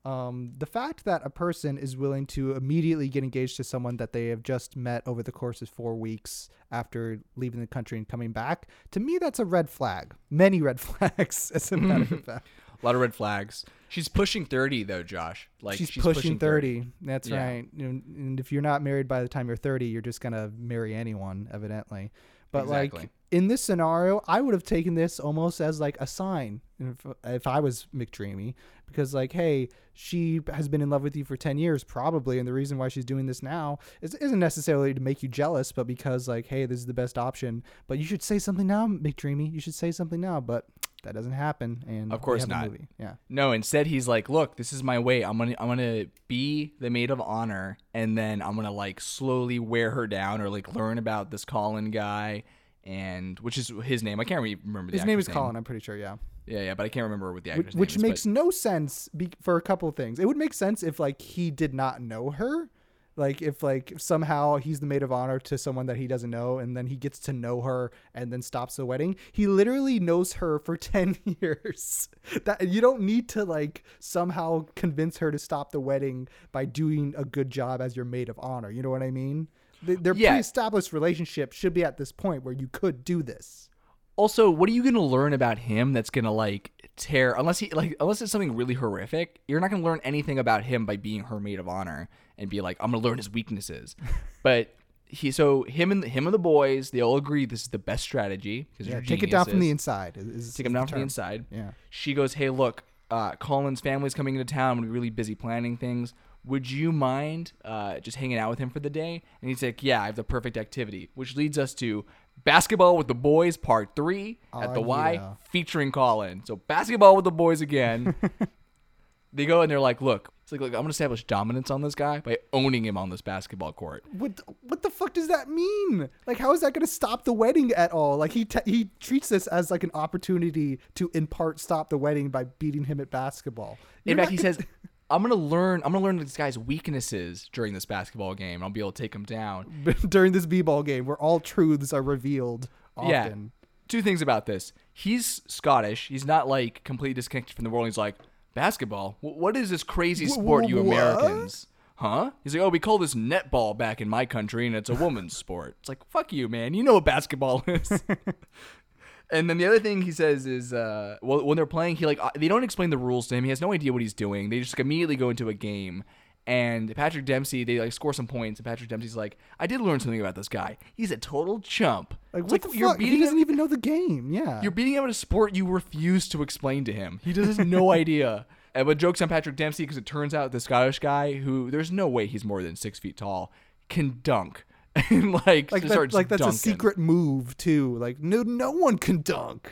[0.06, 4.12] um, the fact that a person is willing to immediately get engaged to someone that
[4.12, 8.08] they have just met over the course of four weeks after leaving the country and
[8.08, 10.14] coming back, to me, that's a red flag.
[10.30, 12.48] Many red flags, as a matter of fact.
[12.82, 13.64] a lot of red flags.
[13.88, 15.48] She's pushing thirty though, Josh.
[15.62, 16.88] Like she's, pushing, 30.
[17.02, 17.46] That's Yeah.
[17.46, 17.72] right.
[17.74, 20.94] And if you're not married by the time you're 30, you're just going to marry
[20.96, 22.12] anyone, evidently.
[22.52, 23.00] But Exactly.
[23.02, 26.98] like in this scenario, I would have taken this almost as like a sign if,
[27.24, 28.54] if I was McDreamy
[28.86, 32.48] because like, hey, she has been in love with you for 10 years probably and
[32.48, 35.88] the reason why she's doing this now is, isn't necessarily to make you jealous but
[35.88, 37.64] because like, hey, this is the best option.
[37.88, 39.52] But you should say something now, McDreamy.
[39.52, 40.66] You should say something now, but
[41.02, 42.66] that doesn't happen and Of course not.
[42.66, 42.88] movie.
[43.00, 43.16] Yeah.
[43.30, 45.24] No, instead he's like, "Look, this is my way.
[45.24, 49.60] I'm gonna, I'm gonna be the maid of honor, and then I'm gonna like slowly
[49.60, 52.44] wear her down, or like learn about this Colin guy,
[52.84, 54.20] and which is his name.
[54.20, 54.92] I can't remember.
[54.92, 56.18] The His name is actor's Colin, I'm pretty sure, yeah.
[56.46, 58.10] Yeah, yeah, but I can't remember what the which, actor's which name is.
[58.10, 60.20] makes no sense be, for a couple of things.
[60.20, 62.70] It would make sense if like he did not know her,
[63.16, 66.60] like if like somehow he's the maid of honor to someone that he doesn't know,
[66.60, 69.16] and then he gets to know her and then stops the wedding.
[69.32, 72.10] He literally knows her for ten years.
[72.44, 77.14] That you don't need to like somehow convince her to stop the wedding by doing
[77.18, 78.70] a good job as your maid of honor.
[78.70, 79.48] You know what I mean?
[79.86, 80.32] Th- Their Yeah.
[80.32, 83.70] pre-established relationship should be at this point where you could do this.
[84.16, 87.34] Also, what are you gonna learn about him that's gonna like tear?
[87.34, 90.86] Unless he like, unless it's something really horrific, you're not gonna learn anything about him
[90.86, 93.96] by being her maid of honor and be like, I'm gonna learn his weaknesses.
[94.44, 97.80] but he, so him and him and the boys, they all agree this is the
[97.80, 100.18] best strategy because Yeah, take it down from the inside.
[100.18, 101.46] is- is- Take him the down from the inside.
[101.52, 101.72] Yeah.
[101.90, 104.78] She goes, "Hey, look, uh, Colin's family's coming into town.
[104.78, 106.14] Gonna really busy planning things.
[106.46, 109.82] Would you mind uh, just hanging out with him for the day?" And he's like,
[109.84, 112.06] "Yeah, I have the perfect activity." Which leads us to
[112.44, 115.34] basketball with the boys, part three at the Oh, Y, yeah.
[115.50, 116.44] featuring Colin.
[116.46, 118.16] So basketball with the boys again.
[119.34, 121.96] they go and they're like, "Look." It's like, look, I'm gonna establish dominance on this
[121.96, 124.04] guy by owning him on this basketball court.
[124.12, 126.10] What what the fuck does that mean?
[126.28, 128.18] Like, how is that going to stop the wedding at all?
[128.18, 131.98] Like, he t- he treats this as like an opportunity to in part stop the
[131.98, 133.78] wedding by beating him at basketball.
[134.04, 134.66] In You're fact, he gonna- says,
[135.10, 135.82] "I'm gonna learn.
[135.86, 138.64] I'm gonna learn this guy's weaknesses during this basketball game.
[138.64, 142.02] I'll be able to take him down." during this b-ball game where all truths are
[142.02, 142.70] revealed.
[142.98, 143.10] Often.
[143.12, 143.68] Yeah.
[143.88, 144.72] Two things about this.
[144.94, 146.08] He's Scottish.
[146.08, 147.86] He's not like completely disconnected from the world.
[147.86, 148.16] He's like,
[148.54, 149.18] basketball?
[149.22, 150.86] Wh- What is this crazy sport, you what?
[150.88, 151.68] Americans?
[151.96, 152.32] Huh?
[152.44, 155.36] He's like, oh, we call this netball back in my country, and it's a woman's
[155.38, 155.76] sport.
[155.80, 156.74] It's like, fuck you, man.
[156.74, 158.04] You know what basketball is.
[159.32, 162.20] and then the other thing he says is, uh, well, when they're playing, he like
[162.22, 163.44] uh, they don't explain the rules to him.
[163.44, 164.50] He has no idea what he's doing.
[164.50, 166.04] They just immediately go into a game.
[166.46, 170.02] And Patrick Dempsey, they like score some points, and Patrick Dempsey's like, "I did learn
[170.02, 170.78] something about this guy.
[170.94, 173.00] He's a total chump." Like, It's what the you're fuck?
[173.00, 174.34] He doesn't him- even know the game.
[174.34, 174.62] Yeah.
[174.62, 177.22] you're beating him at a sport you refuse to explain to him.
[177.24, 178.46] He just has no idea.
[178.76, 181.92] And but jokes on Patrick Dempsey because it turns out the Scottish guy, who there's
[181.92, 183.54] no way he's more than six feet tall,
[183.88, 184.66] can dunk
[185.10, 186.50] and like like that, like that's dunking.
[186.50, 187.98] a secret move too.
[187.98, 189.72] Like no no one can dunk.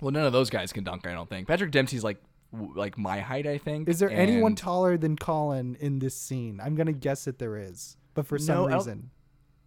[0.00, 1.06] Well, none of those guys can dunk.
[1.06, 2.18] I don't think Patrick Dempsey's like
[2.52, 3.46] w- like my height.
[3.46, 3.88] I think.
[3.88, 6.60] Is there anyone taller than Colin in this scene?
[6.62, 9.10] I'm gonna guess that there is, but for some No, reason,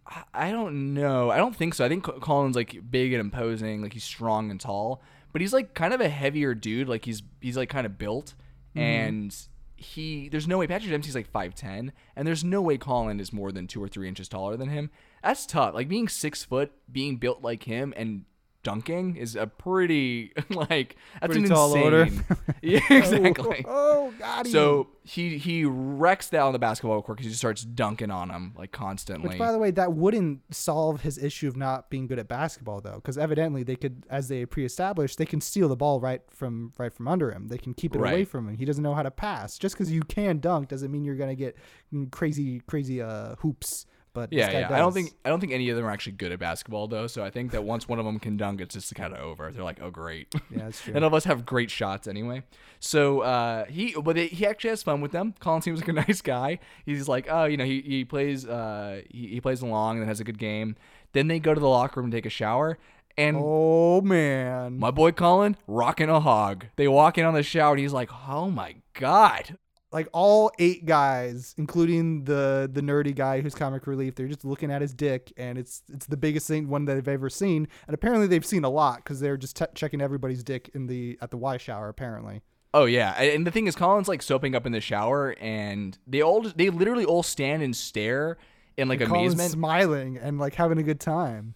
[0.06, 1.30] I- I don't know.
[1.30, 1.84] I don't think so.
[1.84, 5.74] I think Colin's like big and imposing, like he's strong and tall, but he's like
[5.74, 6.88] kind of a heavier dude.
[6.88, 8.34] Like he's he's like kind of built,
[8.74, 8.80] mm-hmm.
[8.80, 9.36] and
[9.76, 13.32] he there's no way Patrick Dempsey's like five ten, and there's no way Colin is
[13.32, 14.90] more than two or three inches taller than him.
[15.22, 15.74] That's tough.
[15.74, 18.24] Like being six foot, being built like him, and
[18.64, 22.02] dunking is a pretty like that's Pretty an tall order.
[22.02, 22.24] insane.
[22.62, 23.64] yeah, exactly.
[23.68, 24.52] Oh, got him.
[24.52, 28.30] So he he wrecks that on the basketball court because he just starts dunking on
[28.30, 29.28] him like constantly.
[29.28, 32.80] Which, by the way, that wouldn't solve his issue of not being good at basketball,
[32.80, 36.72] though, because evidently they could, as they pre-established, they can steal the ball right from
[36.78, 37.48] right from under him.
[37.48, 38.56] They can keep it away from him.
[38.56, 39.58] He doesn't know how to pass.
[39.58, 41.56] Just because you can dunk doesn't mean you're gonna get
[41.92, 43.86] mm, crazy, crazy uh, hoops.
[44.14, 44.72] But Yeah, yeah.
[44.72, 47.08] I don't think I don't think any of them are actually good at basketball though.
[47.08, 49.50] So I think that once one of them can dunk, it's just kind of over.
[49.52, 50.32] They're like, oh great.
[50.50, 50.94] Yeah, that's true.
[50.94, 52.44] None of us have great shots anyway.
[52.78, 55.34] So uh, he, but it, he actually has fun with them.
[55.40, 56.60] Colin seems like a nice guy.
[56.86, 60.20] He's like, oh, you know, he, he plays uh, he, he plays along and has
[60.20, 60.76] a good game.
[61.12, 62.78] Then they go to the locker room and take a shower.
[63.16, 64.78] And Oh man.
[64.78, 66.66] my boy Colin rocking a hog.
[66.76, 69.56] They walk in on the shower and he's like, oh my god.
[69.94, 74.70] Like all eight guys, including the the nerdy guy who's comic relief, they're just looking
[74.70, 77.94] at his dick, and it's it's the biggest thing one that they've ever seen, and
[77.94, 81.30] apparently they've seen a lot because they're just t- checking everybody's dick in the at
[81.30, 81.88] the Y shower.
[81.88, 82.42] Apparently,
[82.74, 86.22] Oh yeah, and the thing is, Colin's like soaping up in the shower, and they
[86.22, 88.36] all they literally all stand and stare
[88.76, 89.52] in like Colin's amazement.
[89.52, 91.54] smiling and like having a good time.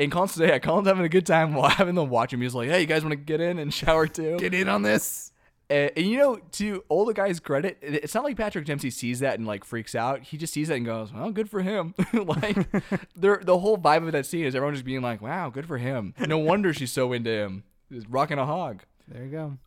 [0.00, 2.40] And Colin's yeah, Colin's having a good time while having them watch him.
[2.40, 4.82] He's like, "Hey, you guys want to get in and shower too?" Get in on
[4.82, 5.30] this.
[5.68, 9.20] And, and you know, to all the guys' credit, it's not like Patrick Dempsey sees
[9.20, 10.22] that and like freaks out.
[10.22, 12.54] He just sees that and goes, "Well, good for him." like,
[13.16, 16.14] the whole vibe of that scene is everyone just being like, "Wow, good for him."
[16.20, 17.64] No wonder she's so into him.
[17.90, 18.82] He's rocking a hog.
[19.08, 19.58] There you go.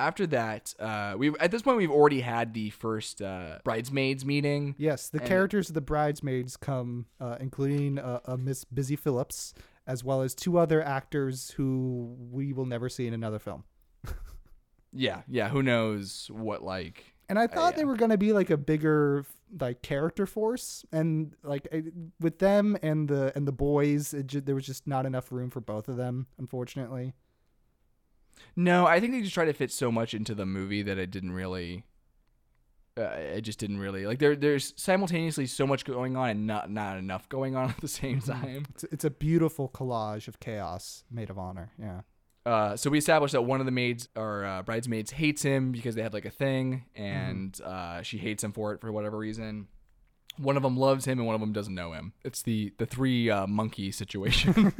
[0.00, 4.74] After that, uh, we at this point we've already had the first uh, bridesmaids meeting.
[4.78, 9.54] Yes, the And- characters of the bridesmaids come, uh, including uh, uh, Miss Busy Phillips,
[9.88, 13.64] as well as two other actors who we will never see in another film.
[14.92, 15.48] Yeah, yeah.
[15.48, 17.86] Who knows what like And I thought they yeah.
[17.88, 19.24] were going to be like a bigger
[19.58, 21.84] like character force, and like I-
[22.20, 25.50] with them and the and the boys, it ju- there was just not enough room
[25.50, 27.14] for both of them, unfortunately.
[28.56, 31.10] No, I think they just tried to fit so much into the movie that it
[31.10, 31.84] didn't really.
[32.96, 34.34] Uh, it just didn't really like there.
[34.34, 38.20] There's simultaneously so much going on and not not enough going on at the same
[38.20, 38.66] time.
[38.74, 41.70] It's, it's a beautiful collage of chaos, made of honor.
[41.80, 42.00] Yeah.
[42.48, 45.94] Uh, so we established that one of the maids or uh, bridesmaids hates him because
[45.94, 49.68] they had like a thing, and uh, she hates him for it for whatever reason.
[50.38, 52.14] One of them loves him, and one of them doesn't know him.
[52.24, 54.72] It's the the three uh, monkey situation.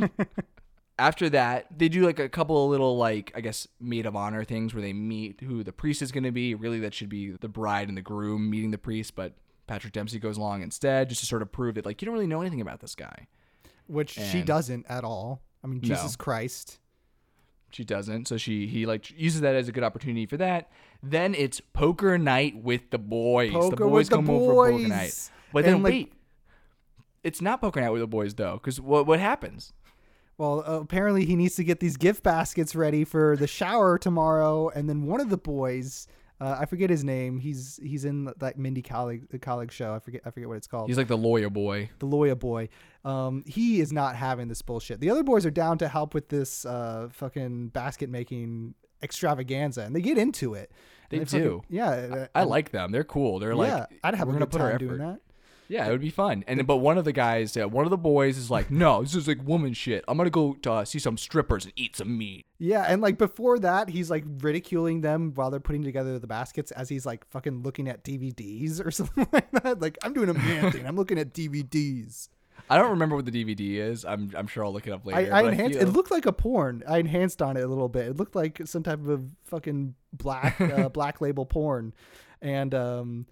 [0.99, 4.45] After that, they do like a couple of little like I guess maid of honor
[4.45, 6.55] things where they meet who the priest is going to be.
[6.55, 9.35] Really, that should be the bride and the groom meeting the priest, but
[9.67, 12.27] Patrick Dempsey goes along instead just to sort of prove that like you don't really
[12.27, 13.27] know anything about this guy.
[13.89, 15.43] Which she doesn't at all.
[15.63, 15.89] I mean, No.
[15.95, 16.79] Jesus Christ.
[17.71, 20.71] She doesn't, so she he like uses that as a good opportunity for that.
[21.03, 23.53] Then it's poker night with the boys.
[23.53, 25.31] the boys with the come over for poker night.
[25.53, 26.13] But then And, like- wait,
[27.23, 29.73] it's not poker night with the boys though, because what what happens?
[30.39, 34.69] Well, uh, apparently he needs to get these gift baskets ready for the shower tomorrow,
[34.69, 36.07] and then one of the boys,
[36.41, 37.39] uh, I forget his name.
[37.39, 39.93] He's he's in that Mindy colleague the Kaling show.
[39.95, 40.89] I forget I forget what it's called.
[40.89, 41.91] He's like the lawyer boy.
[41.99, 42.69] the lawyer boy.
[43.05, 45.01] Um, he is not having this bullshit.
[45.01, 49.95] The other boys are down to help with this uh, fucking basket making extravaganza, and
[49.97, 50.71] they get into it.
[51.11, 51.63] They fucking- do.
[51.71, 52.93] yeah, I and- like them.
[52.93, 53.39] They're cool.
[53.39, 55.21] They're like Yeah, like I'd have we're a good put time doing that.
[55.69, 56.45] Yeah, it would be fun.
[56.49, 59.15] And but one of the guys, uh, one of the boys is like, no, this
[59.15, 60.03] is like woman shit.
[60.09, 62.47] I'm gonna go to, uh, see some strippers and eat some meat.
[62.59, 66.71] Yeah, and like before that, he's like ridiculing them while they're putting together the baskets
[66.73, 69.81] as he's like fucking looking at DVDs or something like that.
[69.81, 70.87] Like I'm doing a man thing.
[70.87, 72.29] I'm looking at DVDs.
[72.71, 74.05] I don't remember what the DVD is.
[74.05, 75.33] I'm I'm sure I'll look it up later.
[75.33, 75.79] I, I enhanced.
[75.79, 76.83] feel- It looked like a porn.
[76.89, 78.09] I enhanced on it a little bit.
[78.09, 81.95] It looked like some type of a fucking black uh, black label porn,
[82.43, 83.27] and um,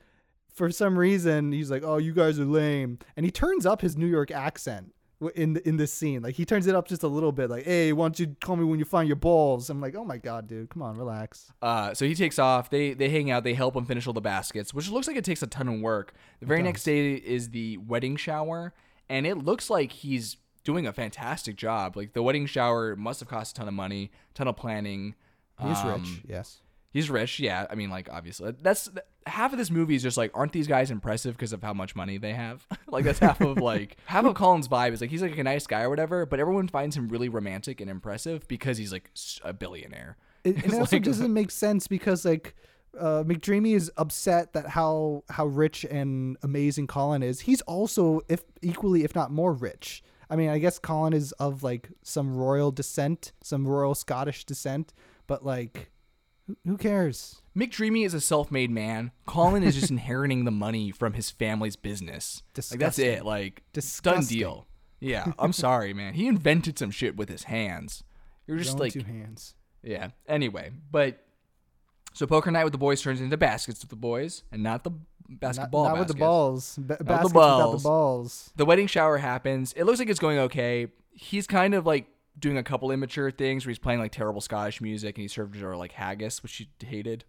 [0.57, 3.97] for some reason he's like, "Oh, you guys are lame," and he turns up his
[3.97, 4.93] New York accent
[5.35, 6.21] in the, in this scene.
[6.23, 7.49] Like he turns it up just a little bit.
[7.49, 10.05] Like, "Hey, why don't you call me when you find your balls?" I'm like, "Oh
[10.05, 12.69] my god, dude, come on, relax." Uh, so he takes off.
[12.71, 13.45] They they hang out.
[13.45, 15.81] They help him finish all the baskets, which looks like it takes a ton of
[15.81, 16.13] work.
[16.41, 18.75] The very next day is the wedding shower,
[19.09, 21.97] and it looks like he's doing a fantastic job.
[21.97, 25.15] Like the wedding shower must have cost a ton of money, ton of planning.
[25.63, 26.61] He's Um, rich, yes.
[26.97, 27.67] He's rich, yeah.
[27.69, 28.89] I mean, like obviously, that's
[29.27, 31.95] half of this movie is just like, aren't these guys impressive because of how much
[31.95, 32.67] money they have?
[32.89, 35.67] like that's half of like half of Colin's vibe is like he's like a nice
[35.67, 39.11] guy or whatever, but everyone finds him really romantic and impressive because he's like
[39.45, 40.17] a billionaire.
[40.43, 42.55] It, it also like- doesn't make sense because like
[42.99, 47.41] uh, McDreamy is upset that how how rich and amazing Colin is.
[47.41, 50.03] He's also if equally if not more rich.
[50.31, 54.95] I mean, I guess Colin is of like some royal descent, some royal Scottish descent,
[55.27, 55.91] but like
[56.65, 57.43] who, cares?
[57.57, 59.11] McDreamy is a self-made man.
[59.27, 62.43] Colin is just inheriting the money from his family's business.
[62.71, 63.25] Like that's it.
[63.25, 64.39] Like done Disgusting.
[64.39, 64.67] deal.
[65.01, 66.15] Yeah, I'm sorry, man.
[66.15, 68.03] He invented some shit with his hands.
[68.47, 69.55] You're just own like two hands.
[69.83, 70.09] Yeah.
[70.29, 71.23] Anyway, but
[72.13, 74.91] so poker night with the boys turns into baskets with the boys, and not the
[75.29, 75.85] Not, basketball.
[75.85, 76.77] not with the balls.
[76.81, 77.59] Ba- baskets balls.
[77.75, 78.51] without the balls.
[78.57, 79.73] The wedding shower happens.
[79.75, 80.87] It looks like it's going okay.
[81.13, 82.07] He's kind of like
[82.39, 85.57] doing a couple immature things where he's playing like terrible Scottish music, and he served
[85.57, 87.25] her like haggis, which she hated.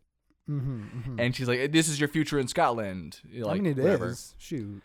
[0.50, 3.78] Mm-hmm, And she's like, "This is your future in Scotland." You're I Like, mean, it
[3.80, 4.16] is whatever.
[4.38, 4.82] Shoot.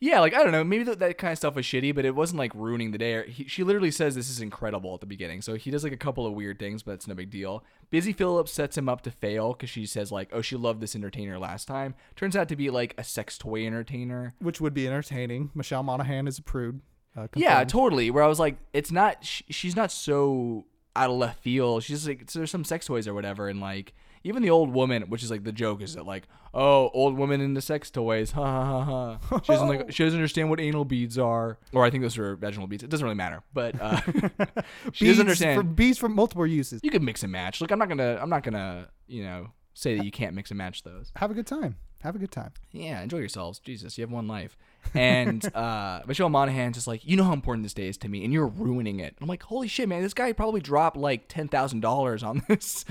[0.00, 2.14] Yeah, like I don't know, maybe that, that kind of stuff was shitty, but it
[2.16, 3.30] wasn't like ruining the day.
[3.30, 5.96] He, she literally says this is incredible at the beginning, so he does like a
[5.96, 7.64] couple of weird things, but it's no big deal.
[7.90, 10.96] Busy Phillips sets him up to fail because she says like, "Oh, she loved this
[10.96, 14.34] entertainer last time." Turns out to be like a sex toy entertainer.
[14.40, 15.52] Which would be entertaining.
[15.54, 16.80] Michelle Monaghan is a prude.
[17.16, 18.10] Uh, Yeah, totally.
[18.10, 19.24] Where I was like, it's not.
[19.24, 21.82] Sh- she's not so out of left field.
[21.82, 25.22] She's like, there's some sex toys or whatever, and like, Even the old woman, which
[25.22, 26.24] is like the joke, is that like,
[26.54, 29.38] oh, old woman into sex toys, ha ha ha ha.
[29.40, 32.36] She doesn't like, she doesn't understand what anal beads are, or I think those are
[32.36, 32.82] vaginal beads.
[32.84, 34.00] It doesn't really matter, but uh,
[34.92, 35.60] she Bees doesn't understand.
[35.60, 36.80] For, bees from multiple uses.
[36.82, 37.60] you can mix and match.
[37.60, 40.58] Like I'm not gonna, I'm not gonna, you know, say that you can't mix and
[40.58, 41.12] match those.
[41.16, 41.76] Have a good time.
[42.04, 42.52] Have a good time.
[42.70, 43.58] Yeah, enjoy yourselves.
[43.60, 44.58] Jesus, you have one life.
[44.92, 48.24] And uh, Michelle Monaghan's just like, you know how important this day is to me,
[48.24, 49.16] and you're ruining it.
[49.22, 52.84] I'm like, holy shit, man, this guy probably dropped like ten thousand dollars on this,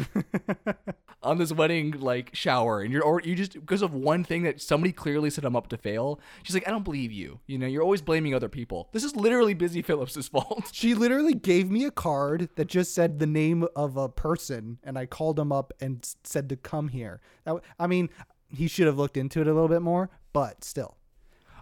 [1.22, 4.60] on this wedding like shower, and you're or you just because of one thing that
[4.60, 6.20] somebody clearly set him up to fail.
[6.42, 7.40] She's like, I don't believe you.
[7.46, 8.90] You know, you're always blaming other people.
[8.94, 10.72] This is literally Busy Phillips's fault.
[10.74, 14.98] She literally gave me a card that just said the name of a person, and
[14.98, 17.22] I called him up and said to come here.
[17.44, 18.10] That, I mean,
[18.56, 20.98] he should have looked into it a little bit more, but still.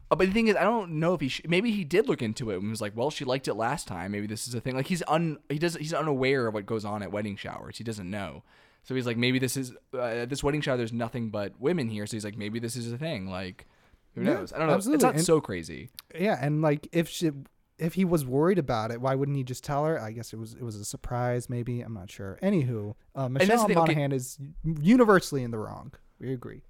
[0.10, 2.22] Uh, But the thing is, I don't know if he sh- maybe he did look
[2.22, 4.12] into it and was like, well, she liked it last time.
[4.12, 4.76] Maybe this is a thing.
[4.76, 7.78] Like he's un he does he's unaware of what goes on at wedding showers.
[7.78, 8.44] He doesn't know.
[8.84, 10.76] So he's like, maybe this is uh, at this wedding shower.
[10.76, 12.06] There's nothing but women here.
[12.08, 13.28] So he's like, maybe this is a thing.
[13.30, 13.68] Like,
[14.16, 14.52] who Yeah, knows?
[14.52, 14.74] I don't know.
[14.74, 14.96] absolutely.
[14.96, 15.90] It's not And- so crazy.
[16.20, 17.32] Yeah, and like if she
[17.78, 20.00] if he was worried about it, why wouldn't he just tell her?
[20.00, 21.80] I guess it was it was a surprise, maybe.
[21.82, 22.38] I'm not sure.
[22.44, 23.94] Anywho, uh, Michelle thing, okay.
[23.94, 24.38] Monaghan is
[24.82, 25.94] universally in the wrong.
[26.20, 26.64] We agree.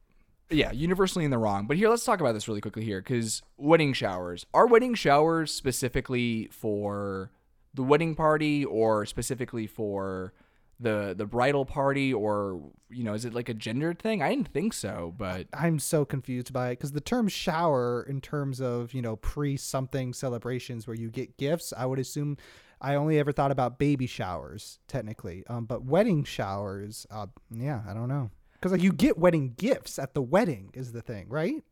[0.51, 1.65] Yeah, universally in the wrong.
[1.65, 5.53] But here, let's talk about this really quickly here, because wedding showers are wedding showers
[5.53, 7.31] specifically for
[7.73, 10.33] the wedding party, or specifically for
[10.77, 14.21] the the bridal party, or you know, is it like a gendered thing?
[14.21, 18.19] I didn't think so, but I'm so confused by it because the term shower, in
[18.19, 22.37] terms of you know pre something celebrations where you get gifts, I would assume.
[22.83, 27.93] I only ever thought about baby showers, technically, um, but wedding showers, uh, yeah, I
[27.93, 28.31] don't know,
[28.61, 31.63] because like you get wedding gifts at the wedding is the thing, right?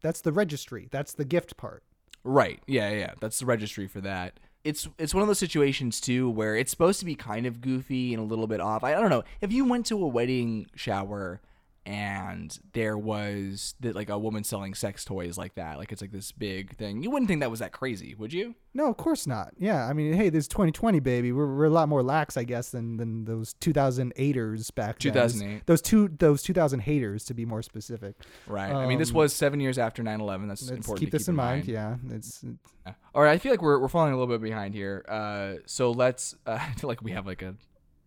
[0.00, 0.88] That's the registry.
[0.90, 1.84] That's the gift part.
[2.24, 2.62] Right.
[2.66, 3.12] Yeah, yeah.
[3.20, 4.40] That's the registry for that.
[4.64, 8.14] It's it's one of those situations too where it's supposed to be kind of goofy
[8.14, 8.82] and a little bit off.
[8.82, 9.24] I, I don't know.
[9.40, 11.40] If you went to a wedding shower
[11.86, 16.12] and there was that like a woman selling sex toys like that, like it's like
[16.12, 18.54] this big thing, you wouldn't think that was that crazy, would you?
[18.74, 19.54] No, of course not.
[19.58, 21.32] Yeah, I mean, hey, this is 2020, baby.
[21.32, 25.12] We're, we're a lot more lax, I guess, than than those 2008ers back then.
[25.12, 25.66] 2008.
[25.66, 28.14] Those two, those 2000 haters, to be more specific.
[28.46, 28.72] Right.
[28.72, 30.48] I mean, this Um, was seven years after 9/11.
[30.48, 31.00] That's important.
[31.00, 31.66] keep this in mind.
[31.66, 32.44] Yeah, it's
[32.86, 32.92] Yeah.
[33.14, 35.04] All right, I feel like we're, we're falling a little bit behind here.
[35.08, 36.34] Uh, so let's.
[36.46, 37.54] Uh, I feel like we have like a,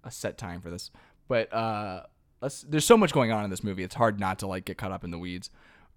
[0.03, 0.91] a set time for this,
[1.27, 2.03] but uh.
[2.67, 3.83] There's so much going on in this movie.
[3.83, 5.49] It's hard not to like get caught up in the weeds.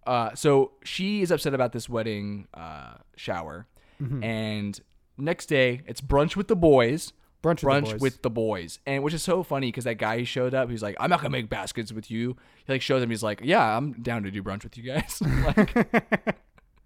[0.07, 3.67] Uh, so she is upset about this wedding uh, shower,
[4.03, 4.23] Mm-hmm.
[4.23, 4.81] and
[5.19, 7.13] next day it's brunch with the boys.
[7.43, 8.01] brunch, with, Brunch the boys.
[8.01, 10.83] with the boys, and which is so funny because that guy who showed up, he's
[10.83, 13.77] like, "I'm not gonna make baskets with you." He like shows him, he's like, "Yeah,
[13.77, 15.21] I'm down to do brunch with you guys."
[15.57, 16.37] like,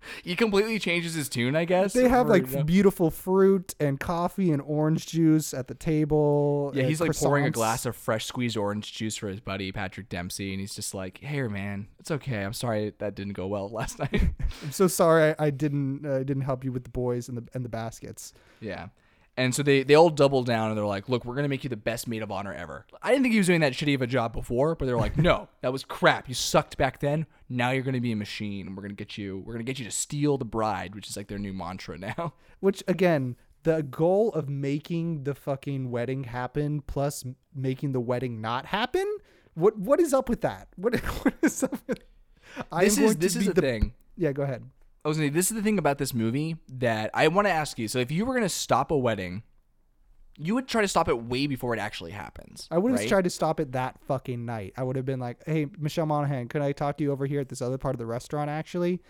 [0.24, 1.92] he completely changes his tune, I guess.
[1.92, 6.72] They have like you beautiful fruit and coffee and orange juice at the table.
[6.74, 9.72] Yeah, and he's like pouring a glass of fresh squeezed orange juice for his buddy
[9.72, 12.42] Patrick Dempsey, and he's just like, "Hey, man, it's okay.
[12.42, 14.30] I'm sorry that didn't go well last night."
[14.62, 17.44] I'm so sorry I, I didn't uh, didn't help you with the boys and the
[17.54, 18.32] and the baskets.
[18.60, 18.88] yeah,
[19.40, 21.70] and so they they all double down and they're like, "Look, we're gonna make you
[21.70, 24.02] the best maid of honor ever." I didn't think he was doing that shitty of
[24.02, 26.28] a job before, but they're like, "No, that was crap.
[26.28, 27.26] You sucked back then.
[27.48, 29.42] Now you're gonna be a machine, and we're gonna get you.
[29.44, 32.34] We're gonna get you to steal the bride, which is like their new mantra now."
[32.60, 37.24] Which again, the goal of making the fucking wedding happen plus
[37.54, 39.06] making the wedding not happen.
[39.54, 40.68] What what is up with that?
[40.76, 41.78] What what is up?
[41.86, 42.00] With,
[42.70, 43.94] I This is going to this is be the thing.
[44.16, 44.68] Yeah, go ahead.
[45.04, 47.52] I was gonna say, this is the thing about this movie that I want to
[47.52, 47.88] ask you.
[47.88, 49.42] So if you were gonna stop a wedding,
[50.36, 52.66] you would try to stop it way before it actually happens.
[52.70, 53.08] I would have right?
[53.08, 54.74] tried to stop it that fucking night.
[54.76, 57.40] I would have been like, "Hey, Michelle Monaghan, can I talk to you over here
[57.40, 59.00] at this other part of the restaurant?" Actually,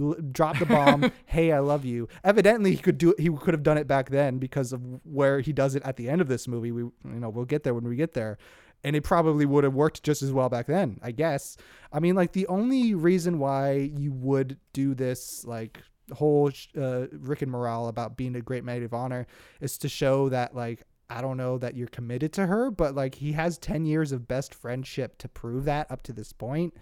[0.00, 1.12] L- drop the bomb.
[1.26, 2.08] hey, I love you.
[2.24, 3.10] Evidently, he could do.
[3.10, 5.96] It, He could have done it back then because of where he does it at
[5.96, 6.72] the end of this movie.
[6.72, 8.38] We, you know, we'll get there when we get there,
[8.86, 11.00] and it probably would have worked just as well back then.
[11.02, 11.56] I guess.
[11.92, 17.42] I mean, like the only reason why you would do this, like whole uh, Rick
[17.42, 19.26] and Morale about being a great maid of honor,
[19.60, 23.16] is to show that like I don't know that you're committed to her, but like
[23.16, 26.72] he has 10 years of best friendship to prove that up to this point.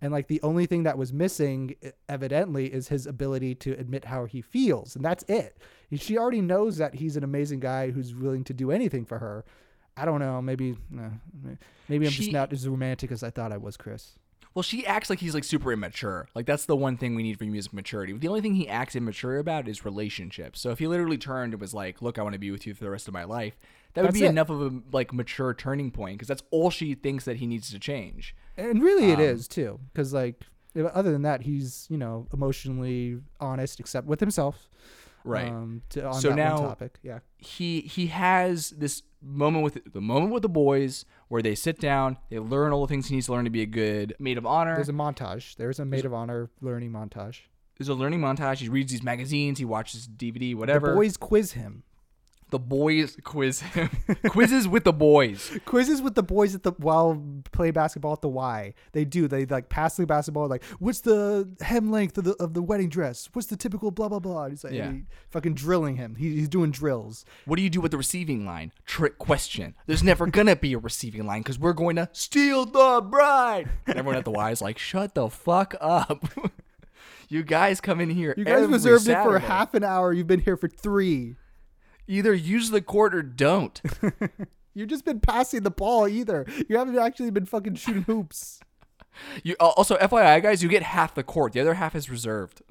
[0.00, 1.74] And like the only thing that was missing,
[2.08, 4.94] evidently, is his ability to admit how he feels.
[4.94, 5.58] And that's it.
[5.96, 9.44] She already knows that he's an amazing guy who's willing to do anything for her.
[10.00, 10.40] I don't know.
[10.40, 11.08] Maybe, uh,
[11.88, 14.14] maybe I'm She- just not as romantic as I thought I was, Chris.
[14.54, 16.28] Well, she acts like he's like super immature.
[16.34, 18.12] Like that's the one thing we need for music maturity.
[18.14, 20.60] The only thing he acts immature about is relationships.
[20.60, 22.74] So if he literally turned and was like, "Look, I want to be with you
[22.74, 23.56] for the rest of my life,"
[23.94, 24.30] that would be it.
[24.30, 27.70] enough of a like mature turning point because that's all she thinks that he needs
[27.70, 28.34] to change.
[28.56, 30.42] And really, it Um, is too, because like
[30.92, 34.68] other than that, he's you know emotionally honest, except with himself.
[35.28, 35.48] Right.
[35.48, 37.20] Um, to, on So now- topic, yeah.
[37.36, 42.16] he he has this moment with the moment with the boys where they sit down,
[42.30, 44.46] they learn all the things he needs to learn to be a good maid of
[44.46, 44.74] honor.
[44.74, 45.56] There's a montage.
[45.56, 47.40] There's a maid of honor learning montage.
[47.76, 48.58] There's a learning montage.
[48.58, 50.88] He reads these magazines, he watches DVD, whatever.
[50.90, 51.84] The boys quiz him.
[52.50, 53.90] The boys quiz him.
[54.28, 55.52] Quizzes with the boys.
[55.66, 57.22] Quizzes with the boys at the while
[57.52, 58.72] play basketball at the Y.
[58.92, 59.28] They do.
[59.28, 60.48] They like pass the basketball.
[60.48, 63.28] Like, what's the hem length of the of the wedding dress?
[63.34, 64.44] What's the typical blah blah blah?
[64.44, 64.92] And he's like, Yeah.
[64.92, 66.14] he- fucking drilling him.
[66.14, 67.26] He, he's doing drills.
[67.44, 68.72] What do you do with the receiving line?
[68.86, 69.74] Trick question.
[69.86, 73.68] There's never gonna be a receiving line because we're going to steal the bride.
[73.86, 76.24] And everyone at the Y is like, shut the fuck up.
[77.28, 78.32] you guys come in here.
[78.38, 80.12] You guys reserved it for half an hour.
[80.14, 81.36] You've been here for three.
[82.08, 83.80] Either use the court or don't.
[84.74, 86.08] You've just been passing the ball.
[86.08, 88.60] Either you haven't actually been fucking shooting hoops.
[89.42, 91.52] You also FYI guys, you get half the court.
[91.52, 92.62] The other half is reserved.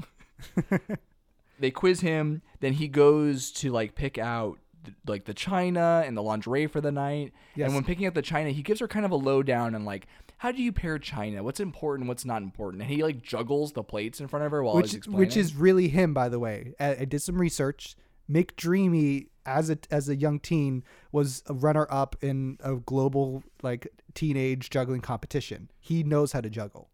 [1.59, 4.57] they quiz him, then he goes to like pick out
[5.05, 7.33] like the china and the lingerie for the night.
[7.55, 7.65] Yes.
[7.65, 10.07] And when picking out the china, he gives her kind of a lowdown and like
[10.37, 11.43] how do you pair china?
[11.43, 12.07] What's important?
[12.07, 12.83] What's not important?
[12.83, 15.19] And he like juggles the plates in front of her while he's which explaining.
[15.19, 16.73] which is really him, by the way.
[16.79, 17.95] I, I did some research.
[18.29, 23.87] McDreamy, as a as a young teen, was a runner up in a global like
[24.13, 25.69] teenage juggling competition.
[25.79, 26.89] He knows how to juggle.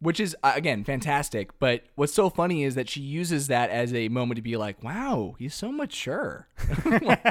[0.00, 1.58] which is uh, again fantastic.
[1.58, 4.82] But what's so funny is that she uses that as a moment to be like,
[4.82, 6.48] "Wow, he's so mature.
[7.02, 7.22] Like,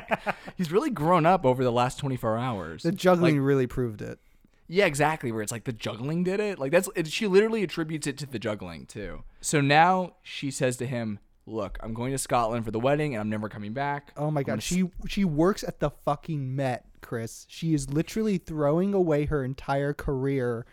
[0.57, 4.19] he's really grown up over the last 24 hours." The juggling really proved it.
[4.67, 5.31] Yeah, exactly.
[5.31, 6.59] Where it's like the juggling did it.
[6.59, 9.23] Like that's it, she literally attributes it to the juggling too.
[9.41, 11.17] So now she says to him,
[11.49, 14.43] "Look, I'm going to Scotland for the wedding, and I'm never coming back." Oh my
[14.43, 17.45] god, she she works at the fucking Met, Chris.
[17.49, 20.65] She is literally throwing away her entire career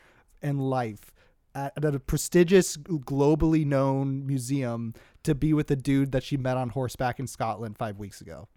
[0.43, 1.13] and life
[1.55, 6.57] at, at a prestigious, globally known museum to be with a dude that she met
[6.57, 8.49] on horseback in Scotland five weeks ago.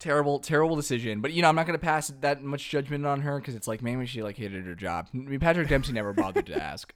[0.00, 3.20] terrible terrible decision but you know i'm not going to pass that much judgment on
[3.20, 6.12] her because it's like maybe she like hated her job i mean patrick dempsey never
[6.12, 6.92] bothered to ask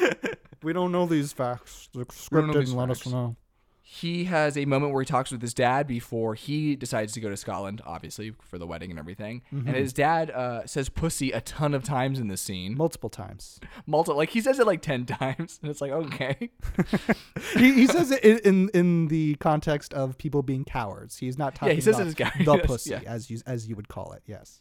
[0.64, 1.88] We don't know these facts.
[1.94, 3.06] The script didn't let facts.
[3.06, 3.36] us know.
[3.90, 7.30] He has a moment where he talks with his dad before he decides to go
[7.30, 11.40] to scotland obviously for the wedding and everything and his dad uh, says pussy a
[11.40, 13.58] ton of times in this scene Multiple times.
[13.86, 16.50] multi like he says it like 10 times and it's like okay
[17.56, 21.16] he, he says it in, in the context of people being cowards.
[21.16, 23.00] He's not talking Yeah, he says it about as cowards, the pussy, yeah.
[23.06, 24.22] as you as you would call it.
[24.26, 24.60] Yes.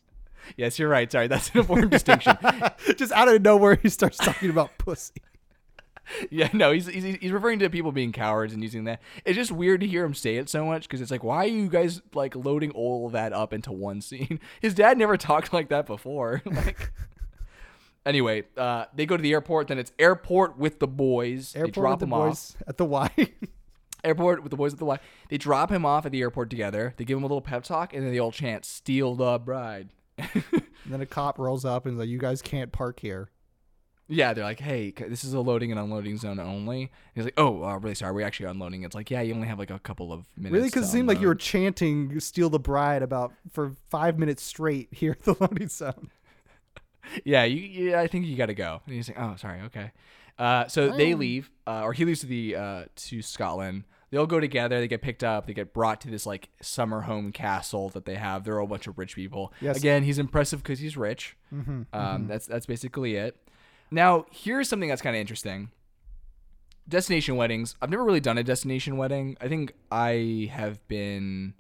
[0.56, 2.38] yes you're right sorry that's an important distinction
[2.96, 5.16] Just out of nowhere, he starts talking about pussy.
[6.30, 9.02] Yeah, no, he's, he's he's referring to people being cowards and using that.
[9.26, 11.50] It's just weird to hear him say it so much because it's like, why are
[11.50, 14.40] you guys like loading all of that up into one scene?
[14.62, 16.42] His dad never talked like that before.
[16.46, 16.92] like,
[18.06, 19.68] anyway, uh, they go to the airport.
[19.68, 21.56] Then it's airport with the boys.
[21.56, 22.70] Airport they drop with the boys off.
[22.70, 23.10] at the Y.
[24.04, 25.00] Airport with the boys at the Y.
[25.30, 26.94] They drop him off at the airport together.
[26.98, 29.90] They give him a little pep talk, and then they all chant "Steal the bride."
[30.18, 33.30] And then a cop rolls up and is like, "You guys can't park here."
[34.10, 37.34] Yeah, they're like, "Hey, this is a loading and unloading zone only." And he's like,
[37.38, 39.80] "Oh, uh, really sorry, we're actually unloading." It's like, "Yeah, you only have like a
[39.80, 43.34] couple of minutes." Really, because it seemed like you were chanting "Steal the Bride" about
[43.52, 46.10] for five minutes straight here at the loading zone.
[47.24, 48.82] Yeah, you, yeah, I think you got to go.
[48.86, 49.92] And he's like, "Oh, sorry, okay."
[50.38, 53.86] Uh, so they leave, uh, or he leaves to the uh, to Scotland.
[54.12, 54.80] They all go together.
[54.80, 55.48] They get picked up.
[55.48, 58.44] They get brought to this like summer home castle that they have.
[58.44, 59.54] They're all a bunch of rich people.
[59.62, 59.78] Yes.
[59.78, 61.36] Again, he's impressive because he's rich.
[61.54, 63.38] Mm-hmm, Um, That's that's basically it.
[63.92, 65.72] Now, here's something that's kind of interesting.
[66.88, 67.76] Destination weddings.
[67.82, 69.38] I've never really done a destination wedding.
[69.42, 71.54] I think I have been.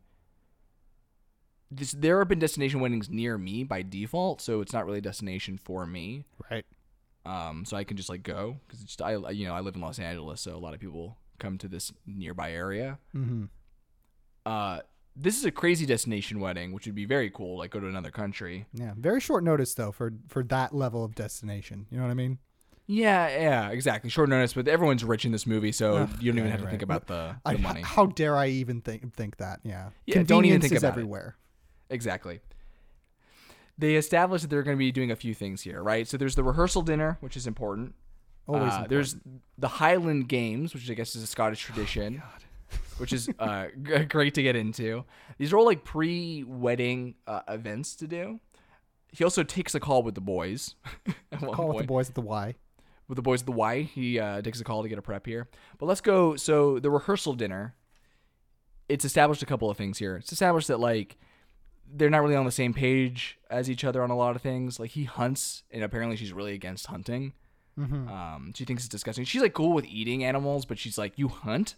[1.69, 5.01] This, there have been destination weddings near me by default, so it's not really a
[5.01, 6.23] destination for me.
[6.49, 6.65] Right.
[7.25, 9.81] Um, so I can just like go because just I you know I live in
[9.81, 12.99] Los Angeles, so a lot of people come to this nearby area.
[13.13, 13.45] Mm-hmm.
[14.45, 14.79] Uh,
[15.19, 17.57] this is a crazy destination wedding, which would be very cool.
[17.57, 18.65] Like go to another country.
[18.73, 18.93] Yeah.
[18.95, 21.87] Very short notice though for for that level of destination.
[21.89, 22.39] You know what I mean?
[22.89, 24.09] Yeah, yeah, exactly.
[24.09, 26.59] Short notice, but everyone's rich in this movie, so Ugh, you don't even yeah, have
[26.59, 26.95] to you're think right.
[26.95, 27.81] about the, I, money.
[27.81, 29.59] How dare I even think think that?
[29.63, 29.89] Yeah.
[30.05, 30.91] Yeah, don't even think is about it.
[30.91, 31.35] everywhere.
[31.89, 32.39] Exactly.
[33.77, 36.07] They established that they're going to be doing a few things here, right?
[36.07, 37.93] So there's the rehearsal dinner, which is important.
[38.47, 38.71] Always.
[38.71, 39.17] Uh, there's
[39.57, 42.23] the Highland Games, which I guess is a Scottish tradition,
[42.97, 45.03] which is uh, g- great to get into.
[45.37, 48.39] These are all like pre-wedding uh, events to do.
[49.11, 50.75] He also takes a call with the boys.
[51.39, 52.55] call with the boys at the Y.
[53.07, 53.81] with the boys at the Y.
[53.83, 55.47] He uh, takes a call to get a prep here.
[55.77, 56.35] But let's go.
[56.35, 57.75] So the rehearsal dinner.
[58.89, 60.15] It's established a couple of things here.
[60.15, 61.17] It's established that like
[61.93, 64.79] they're not really on the same page as each other on a lot of things.
[64.79, 67.33] Like he hunts, and apparently she's really against hunting.
[67.77, 68.07] Mm-hmm.
[68.07, 69.25] Um, she thinks it's disgusting.
[69.25, 71.75] She's like cool with eating animals, but she's like, "You hunt?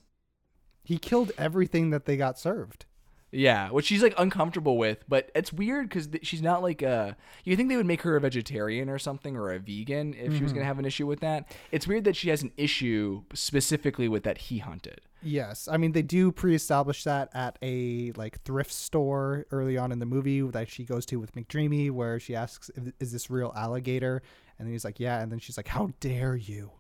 [0.90, 2.86] He killed everything that they got served.
[3.32, 7.16] Yeah, which she's like uncomfortable with, but it's weird because th- she's not like a.
[7.44, 10.42] You think they would make her a vegetarian or something or a vegan if she
[10.42, 10.68] was gonna mm-hmm.
[10.68, 11.56] have an issue with that?
[11.72, 15.02] It's weird that she has an issue specifically with that he hunted.
[15.22, 20.00] Yes, I mean they do pre-establish that at a like thrift store early on in
[20.00, 24.24] the movie that she goes to with McDreamy, where she asks, "Is this real alligator?"
[24.58, 26.72] And then he's like, "Yeah," and then she's like, "How dare you?"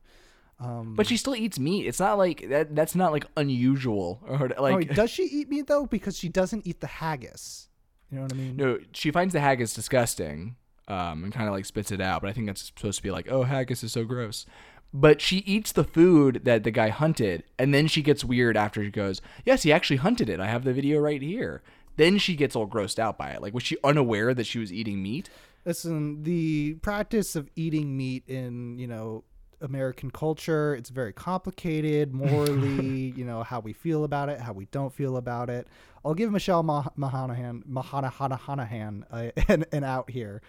[0.59, 1.85] Um, But she still eats meat.
[1.85, 2.75] It's not like that.
[2.75, 4.93] That's not like unusual or oh, like.
[4.95, 5.85] does she eat meat though?
[5.85, 7.69] Because she doesn't eat the haggis.
[8.11, 8.55] You know what I mean?
[8.57, 10.55] No, she finds the haggis disgusting,
[10.87, 12.21] um, and kind of like spits it out.
[12.21, 14.45] But I think that's supposed to be like, oh, haggis is so gross.
[14.91, 18.83] But she eats the food that the guy hunted, and then she gets weird after
[18.83, 20.39] she goes, yes, he actually hunted it.
[20.39, 21.61] I have the video right here.
[21.95, 23.41] Then she gets all grossed out by it.
[23.41, 25.29] Like, was she unaware that she was eating meat?
[25.63, 29.25] Listen, the practice of eating meat in, you know,
[29.61, 34.65] American culture, it's very complicated morally, you know, how we feel about it, how we
[34.65, 35.67] don't feel about it.
[36.03, 40.41] I'll give Michelle Mah- Mahanahan, Mahanahan uh, an, an out here.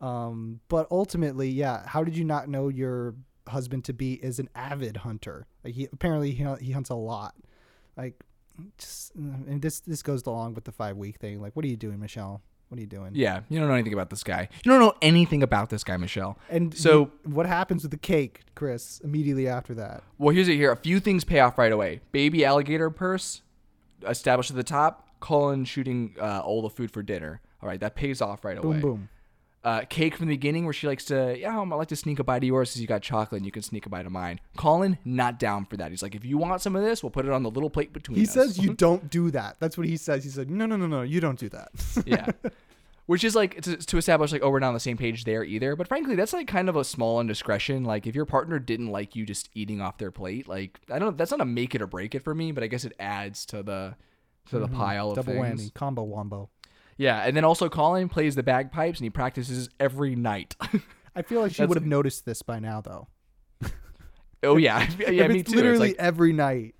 [0.00, 3.14] Um, but ultimately, yeah, how did you not know your
[3.48, 5.46] husband to be is an avid hunter?
[5.64, 7.34] Like he apparently he, he hunts a lot.
[7.96, 8.22] Like
[8.76, 11.40] just and this this goes along with the 5 week thing.
[11.40, 12.42] Like what are you doing, Michelle?
[12.68, 13.12] What are you doing?
[13.14, 14.48] Yeah, you don't know anything about this guy.
[14.64, 16.38] You don't know anything about this guy, Michelle.
[16.50, 16.80] And So-
[17.24, 19.00] so, what happens with the cake, Chris?
[19.02, 20.70] Immediately after that, Well, here's it here.
[20.70, 22.00] A few things pay off right away.
[22.12, 23.40] Baby alligator purse
[24.06, 25.08] established at the top.
[25.20, 27.40] Colin shooting uh, all the food for dinner.
[27.62, 28.78] All right, that pays off right away.
[28.78, 29.08] boom, boom.
[29.64, 32.20] Uh, cake from the beginning where she likes to, yeah, um, I like to sneak
[32.20, 34.12] a bite of yours because you got chocolate and you can sneak a bite of
[34.12, 34.38] mine.
[34.56, 35.90] Colin, not down for that.
[35.90, 37.92] He's like, if you want some of this, we'll put it on the little plate
[37.92, 38.32] between He us.
[38.32, 39.56] says you don't do that.
[39.58, 40.22] That's what he says.
[40.22, 41.70] He said, no, no, no, no, you don't do that.
[42.06, 42.26] yeah.
[43.06, 45.42] Which is like to, to establish like, oh, we're not on the same page there
[45.42, 45.74] either.
[45.76, 47.82] But frankly, that's like kind of a small indiscretion.
[47.84, 51.16] Like if your partner didn't like you just eating off their plate, like I don't,
[51.16, 52.52] that's not a make it or break it for me.
[52.52, 53.96] But I guess it adds to the
[54.50, 55.30] to the pile of Mm-hmm.
[55.32, 55.70] Double things.
[55.70, 56.50] whammy, combo wombo.
[56.98, 60.56] Yeah, and then also Colin plays the bagpipes and he practices every night.
[61.16, 63.08] I feel like she would have noticed this by now, though.
[64.42, 65.56] oh yeah, yeah, If me it's too.
[65.56, 66.74] Literally It's like, every night.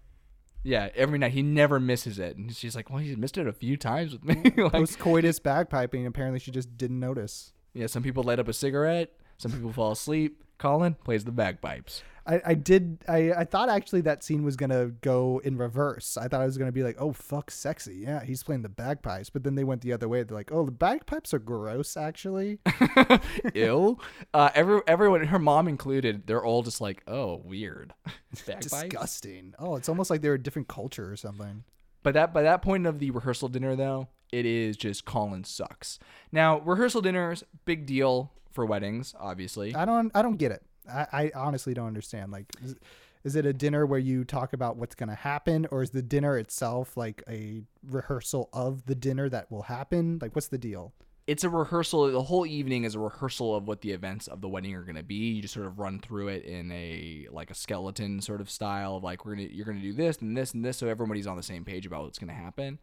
[0.63, 3.53] yeah, every night he never misses it, and she's like, well, he's missed it a
[3.53, 4.43] few times with me.
[4.63, 6.07] like, Post coitus bagpiping.
[6.07, 7.53] Apparently, she just didn't notice.
[7.75, 10.43] yeah, some people light up a cigarette, some people fall asleep.
[10.59, 12.03] Colin plays the bagpipes.
[12.29, 12.99] I, I did.
[13.09, 16.19] I, I thought actually that scene was gonna go in reverse.
[16.19, 17.97] I thought it was gonna be like, oh fuck, sexy.
[18.03, 19.31] Yeah, he's playing the bagpipes.
[19.31, 20.23] But then they went the other way.
[20.23, 21.97] They're like, oh, the bagpipes are gross.
[21.97, 22.59] Actually,
[23.55, 24.01] Ill.
[24.35, 27.95] Uh, every everyone, her mom included, they're all just like, oh, weird.
[28.47, 28.67] Bagpipes.
[28.67, 29.55] disgusting.
[29.59, 31.65] Oh, it's almost like they're a different culture or something.
[32.03, 35.99] But that by that point of the rehearsal dinner though, it is just Colin sucks.
[36.31, 39.75] Now rehearsal dinners, big deal for weddings, obviously.
[39.75, 40.11] I don't.
[40.15, 40.63] I don't get it.
[40.89, 42.33] I, I honestly don't understand.
[42.33, 42.77] Like, is,
[43.25, 46.39] is it a dinner where you talk about what's gonna happen, or is the dinner
[46.39, 50.19] itself like a rehearsal of the dinner that will happen?
[50.21, 50.93] Like, what's the deal?
[51.27, 52.11] It's a rehearsal.
[52.11, 54.97] The whole evening is a rehearsal of what the events of the wedding are going
[54.97, 55.33] to be.
[55.33, 58.97] You just sort of run through it in a like a skeleton sort of style
[58.97, 61.37] of like we're gonna you're gonna do this and this and this, so everybody's on
[61.37, 62.79] the same page about what's going to happen.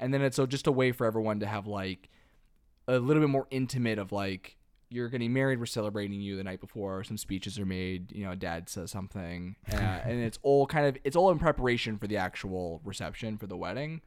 [0.00, 2.08] And then it's so just a way for everyone to have like
[2.88, 4.56] a little bit more intimate of like
[4.90, 7.02] you're getting married, we're celebrating you the night before.
[7.04, 8.12] Some speeches are made.
[8.12, 11.98] You know, dad says something, uh, and it's all kind of it's all in preparation
[11.98, 14.00] for the actual reception for the wedding.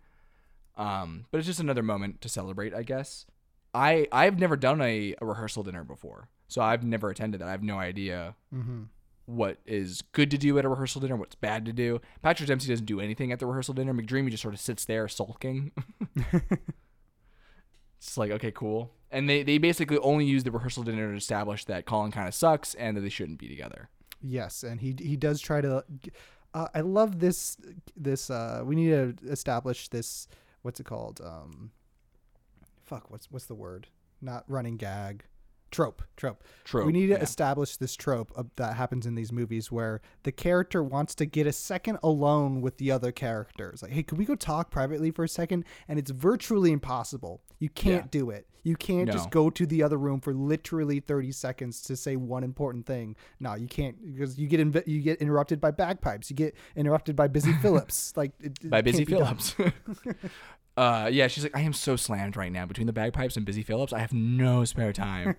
[0.75, 3.25] Um, but it's just another moment to celebrate, I guess.
[3.73, 7.47] I I've never done a, a rehearsal dinner before, so I've never attended that.
[7.47, 8.84] I have no idea Mm-hmm.
[9.25, 11.99] what is good to do at a rehearsal dinner, what's bad to do.
[12.21, 13.93] Patrick Dempsey doesn't do anything at the rehearsal dinner.
[13.93, 15.71] McDreamy just sort of sits there sulking.
[17.97, 18.91] it's like okay, cool.
[19.12, 22.34] And they they basically only use the rehearsal dinner to establish that Colin kind of
[22.34, 23.89] sucks and that they shouldn't be together.
[24.22, 25.84] Yes, and he he does try to.
[26.53, 27.58] Uh, I love this.
[27.95, 30.28] This uh, we need to establish this.
[30.64, 31.22] What's it called?
[31.24, 31.72] Um,
[32.84, 33.10] fuck.
[33.10, 33.88] What's what's the word?
[34.22, 35.24] Not running gag.
[35.70, 36.01] Trope.
[36.16, 36.43] Trope.
[36.64, 37.20] Trope, We need to yeah.
[37.20, 41.45] establish this trope of, that happens in these movies where the character wants to get
[41.45, 43.82] a second alone with the other characters.
[43.84, 45.66] Like, hey, can we go talk privately for a second?
[45.89, 47.41] And it's virtually impossible.
[47.60, 48.10] You can't Yeah.
[48.12, 48.47] do it.
[48.68, 49.13] You can't No.
[49.13, 53.15] just go to the other room for literally 30 seconds to say one important thing.
[53.39, 56.30] No, you can't because you get inv- you get interrupted by bagpipes.
[56.30, 58.11] You get interrupted by Busy Philipps.
[58.18, 59.38] Like it, it by Busy be done.
[59.38, 59.74] Philipps.
[60.78, 63.63] uh, yeah, she's like, I am so slammed right now between the bagpipes and Busy
[63.63, 63.93] Philipps.
[63.93, 65.38] I have no spare time.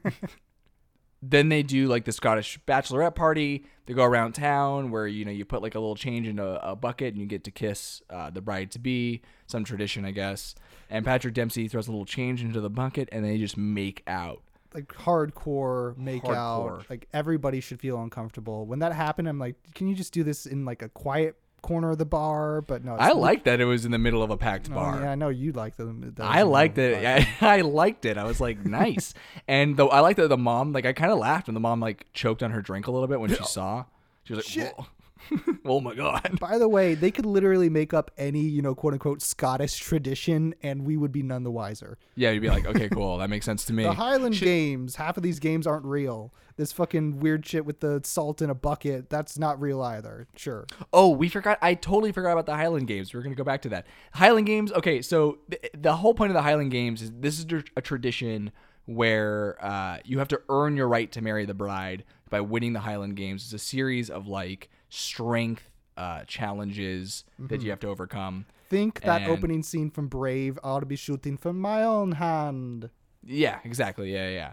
[1.23, 3.67] then they do like the Scottish bachelorette party.
[3.85, 6.61] They go around town where you know you put like a little change in a,
[6.63, 9.21] a bucket and you get to kiss uh, the bride to be.
[9.47, 10.55] Some tradition, I guess.
[10.91, 14.43] And Patrick Dempsey throws a little change into the bucket and they just make out.
[14.75, 16.79] like hardcore make Hardcore.
[16.79, 16.87] out.
[16.91, 18.67] Like everybody should feel uncomfortable.
[18.67, 21.91] When that happened, I'm like, can you just do this in like a quiet corner
[21.91, 22.95] of the bar, but no.
[22.95, 25.01] I like that it was in the middle of a packed Oh, bar.
[25.01, 26.15] yeah, I know you like them.
[26.21, 27.05] I liked it.
[27.05, 27.29] I,
[27.59, 28.17] I liked it.
[28.17, 29.13] I was like, nice.
[29.49, 31.81] and though I liked that the mom, like, I kind of laughed when the mom
[31.81, 33.85] like choked on her drink a little bit when she saw.
[34.25, 34.73] She was like, Shit.
[34.77, 34.87] Whoa.
[35.65, 36.39] oh my god.
[36.41, 40.55] By the way, they could literally make up any, you know, quote unquote Scottish tradition,
[40.63, 41.99] and we would be none the wiser.
[42.15, 43.19] Yeah, you'd be like, okay, cool.
[43.19, 43.85] That makes sense to me.
[43.85, 46.33] The Highland Games, half of these games aren't real.
[46.57, 50.27] This fucking weird shit with the salt in a bucket, that's not real either.
[50.37, 50.67] Sure.
[50.93, 51.59] Oh, we forgot.
[51.63, 53.15] I totally forgot about the Highland Games.
[53.15, 53.87] We're gonna go back to that.
[54.13, 54.73] Highland Games.
[54.73, 57.47] Okay, so the, the whole point of the Highland Games is this is
[57.77, 58.53] a tradition
[58.89, 62.81] where uh, you have to earn your right to marry the bride by winning the
[62.81, 63.45] Highland Games.
[63.45, 68.47] It's a series of like strength uh, challenges that you have to overcome.
[68.69, 72.91] Think that And- opening scene from Brave ought to be shooting from my own hand.
[73.25, 74.13] Yeah, exactly.
[74.13, 74.53] Yeah, yeah.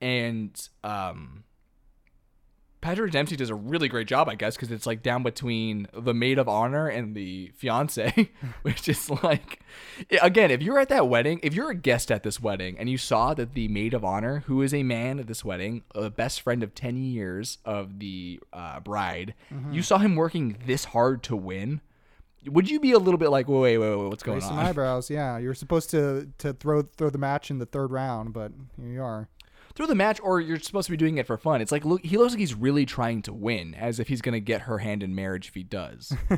[0.00, 1.44] And um
[2.86, 6.14] Patrick Dempsey does a really great job, I guess, because it's like down between the
[6.14, 8.30] maid of honor and the fiance,
[8.62, 9.58] which is like,
[10.22, 12.96] again, if you're at that wedding, if you're a guest at this wedding and you
[12.96, 16.40] saw that the maid of honor, who is a man at this wedding, a best
[16.40, 19.34] friend of 10 years of the uh, bride,
[19.72, 21.80] you saw him working this hard to win,
[22.46, 24.42] would you be a little bit like, wait, wait, wait, wait what's going on?
[24.42, 25.10] Raise some eyebrows.
[25.10, 28.92] Yeah, you're supposed to to throw throw the match in the third round, but here
[28.92, 29.28] you are.
[29.76, 31.60] Through the match or you're supposed to be doing it for fun.
[31.60, 34.40] It's like look, he looks like he's really trying to win, as if he's gonna
[34.40, 36.12] get her hand in marriage if he does.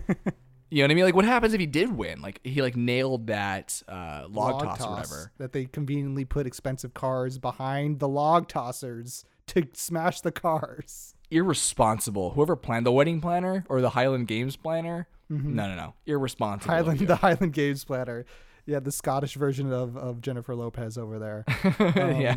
[0.70, 1.04] you know what I mean?
[1.04, 2.20] Like what happens if he did win?
[2.20, 5.32] Like he like nailed that uh, log, toss, or whatever.
[5.38, 11.14] that they conveniently put expensive cars behind the log tossers to smash the cars.
[11.30, 12.30] Irresponsible.
[12.30, 15.08] Whoever planned the wedding planner or the Highland Games planner.
[15.30, 15.94] No, no, no.
[16.06, 16.74] Irresponsible.
[16.74, 18.24] Highland, the Highland Games planner.
[18.64, 21.44] Yeah, the Scottish version of, of Jennifer Lopez over there.
[21.78, 22.36] Yeah.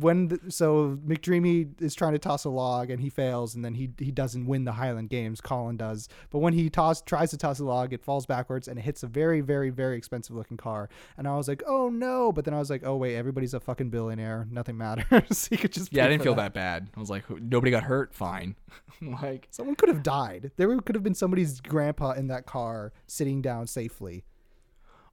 [0.00, 3.74] When the, so McDreamy is trying to toss a log and he fails, and then
[3.74, 5.40] he he doesn't win the Highland Games.
[5.40, 8.78] Colin does, but when he toss tries to toss a log, it falls backwards and
[8.78, 10.88] it hits a very very very expensive looking car.
[11.16, 12.32] And I was like, oh no!
[12.32, 14.46] But then I was like, oh wait, everybody's a fucking billionaire.
[14.50, 15.46] Nothing matters.
[15.50, 16.90] he could just Yeah, I didn't feel that bad.
[16.96, 18.14] I was like, nobody got hurt.
[18.14, 18.56] Fine.
[19.02, 20.52] like, Someone could have died.
[20.56, 24.24] There could have been somebody's grandpa in that car sitting down safely.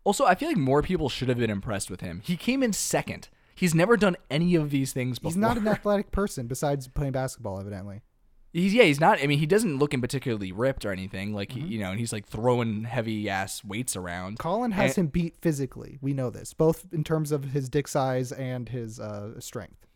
[0.04, 2.22] also, I feel like more people should have been impressed with him.
[2.24, 3.30] He came in second.
[3.56, 5.32] He's never done any of these things before.
[5.32, 8.02] He's not an athletic person besides playing basketball, evidently.
[8.52, 9.20] He's yeah, he's not.
[9.20, 11.34] I mean, he doesn't look in particularly ripped or anything.
[11.34, 11.68] Like Mm-hmm.
[11.68, 14.38] you know, and he's like throwing heavy ass weights around.
[14.40, 15.98] Colin has And- him beat physically.
[16.02, 19.88] We know this, both in terms of his dick size and his uh, strength.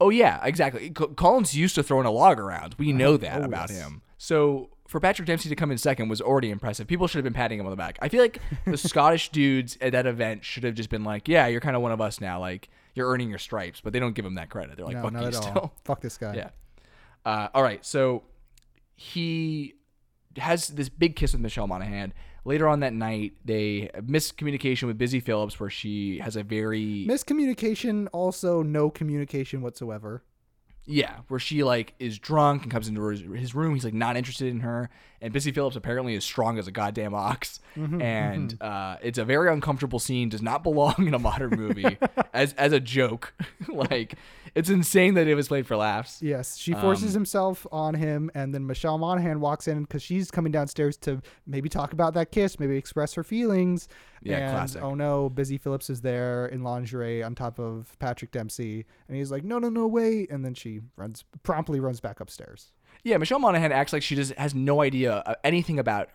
[0.00, 0.90] Oh yeah, exactly.
[0.90, 2.74] Co- Colin's used to throwing a log around.
[2.78, 3.80] We know that Oh, about yes.
[3.80, 4.02] him.
[4.18, 6.86] So for Patrick Dempsey to come in second was already impressive.
[6.86, 7.98] People should have been patting him on the back.
[8.02, 11.46] I feel like the Scottish dudes at that event should have just been like, "Yeah,
[11.48, 12.38] you're kind of one of us now.
[12.38, 14.76] Like you're earning your stripes," but they don't give him that credit.
[14.76, 15.74] They're like, no, "Fuck not you at still." all.
[15.84, 16.34] Fuck this guy.
[16.34, 16.50] Yeah.
[17.24, 17.84] Uh, all right.
[17.84, 18.24] So
[18.96, 19.74] he
[20.36, 22.12] has this big kiss with Michelle Monaghan.
[22.44, 28.08] Later on that night, they miscommunication with Busy Philipps, where she has a very Miscommunication,
[28.12, 30.22] also no communication whatsoever.
[30.84, 33.72] yeah, where she like is drunk and comes into his, his room.
[33.72, 34.90] He's like not interested in her,
[35.24, 39.50] and Busy Philipps apparently is strong as a goddamn ox, and Uh, it's a very
[39.52, 40.28] uncomfortable scene.
[40.28, 41.98] Does not belong in a modern movie
[42.34, 43.34] as as a joke.
[43.68, 44.14] like
[44.54, 46.22] it's insane that it was played for laughs.
[46.22, 50.30] Yes, she forces Um, himself on him, and then Michelle Monaghan walks in because she's
[50.30, 53.88] coming downstairs to maybe talk about that kiss, maybe express her feelings.
[54.22, 54.82] Yeah, and, classic.
[54.82, 59.30] Oh no, Busy Philipps is there in lingerie on top of Patrick Dempsey, and he's
[59.30, 62.72] like, "No, no, no, wait!" And then she runs promptly runs back upstairs.
[63.04, 66.08] Yeah, Michelle Monaghan acts like she just has no idea uh, anything about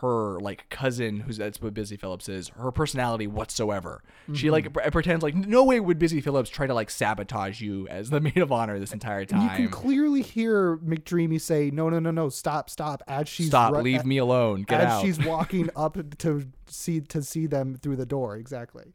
[0.00, 4.02] her like cousin, who's that's what Busy Philipps is, her personality whatsoever.
[4.34, 7.86] She like pre- pretends like no way would Busy Philipps try to like sabotage you
[7.88, 11.88] as the maid of honor this entire And you can clearly hear McDreamy say, "No,
[11.88, 15.02] no, no, no, stop, stop!" As she's Stop, ru- leave me alone, get as out.
[15.02, 18.36] she's walking up to see to see them through the door.
[18.36, 18.92] Exactly.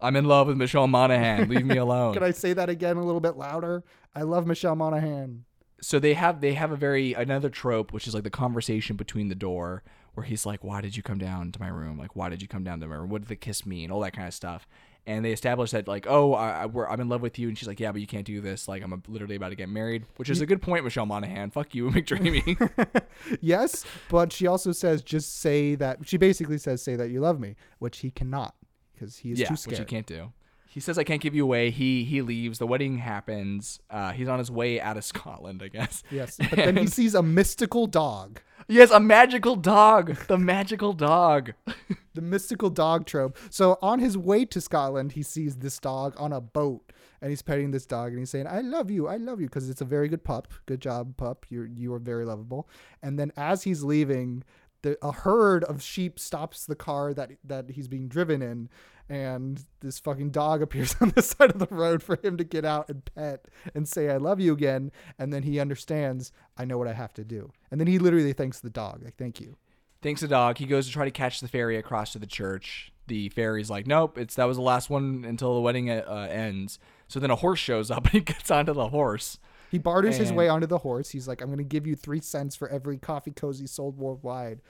[0.00, 1.48] I'm in love with Michelle Monaghan.
[1.48, 2.14] Leave me alone.
[2.14, 3.84] Can I say that again a little bit louder?
[4.14, 5.44] I love Michelle Monaghan.
[5.82, 9.28] So they have they have a very another trope which is like the conversation between
[9.28, 9.82] the door
[10.14, 11.98] where he's like why did you come down to my room?
[11.98, 13.10] Like why did you come down to my room?
[13.10, 13.90] What did the kiss mean?
[13.90, 14.66] All that kind of stuff.
[15.04, 17.48] And they establish that like oh I, I, we're, I'm in love with you.
[17.48, 18.68] And she's like yeah but you can't do this.
[18.68, 21.50] Like I'm literally about to get married which is a good point Michelle Monaghan.
[21.50, 23.02] Fuck you McDreamy.
[23.40, 27.38] Yes, but she also says, "Just say that." She basically says, "Say that you love
[27.38, 28.54] me," which he cannot
[28.94, 29.78] because he is yeah too which scared.
[29.78, 30.32] he can't do
[30.72, 34.28] he says I can't give you away he he leaves the wedding happens uh, he's
[34.28, 37.86] on his way out of Scotland I guess Yes, but then he sees a mystical
[37.86, 38.40] dog.
[38.68, 41.52] yes a magical dog the magical dog
[42.14, 43.38] the mystical dog trope.
[43.50, 46.92] So on his way to Scotland, he sees this dog on a boat,
[47.22, 49.70] and he's petting this dog, and he's saying, "I love you, I love you," because
[49.70, 50.52] it's a very good pup.
[50.66, 51.46] Good job, pup.
[51.48, 52.68] You you are very lovable.
[53.02, 54.44] And then as he's leaving,
[54.82, 58.68] the, a herd of sheep stops the car that that he's being driven in,
[59.12, 62.64] and this fucking dog appears on the side of the road for him to get
[62.64, 63.44] out and pet
[63.74, 67.12] and say "I love you" again, and then he understands I know what I have
[67.14, 69.56] to do, and then he literally thanks the dog, like "Thank you."
[70.00, 70.58] Thanks the dog.
[70.58, 72.92] He goes to try to catch the ferry across to the church.
[73.06, 76.80] The ferry's like, nope, it's that was the last one until the wedding uh, ends.
[77.06, 79.38] So then a horse shows up and he gets onto the horse.
[79.70, 81.10] He barters his way onto the horse.
[81.10, 84.60] He's like, "I'm going to give you three cents for every coffee cozy sold worldwide."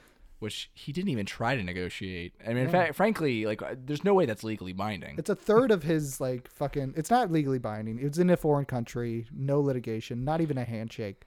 [0.42, 2.34] Which he didn't even try to negotiate.
[2.44, 5.14] I mean, in fact, frankly, like uh, there's no way that's legally binding.
[5.16, 6.94] It's a third of his like fucking.
[6.96, 8.00] It's not legally binding.
[8.00, 11.22] It's in a foreign country, no litigation, not even a handshake.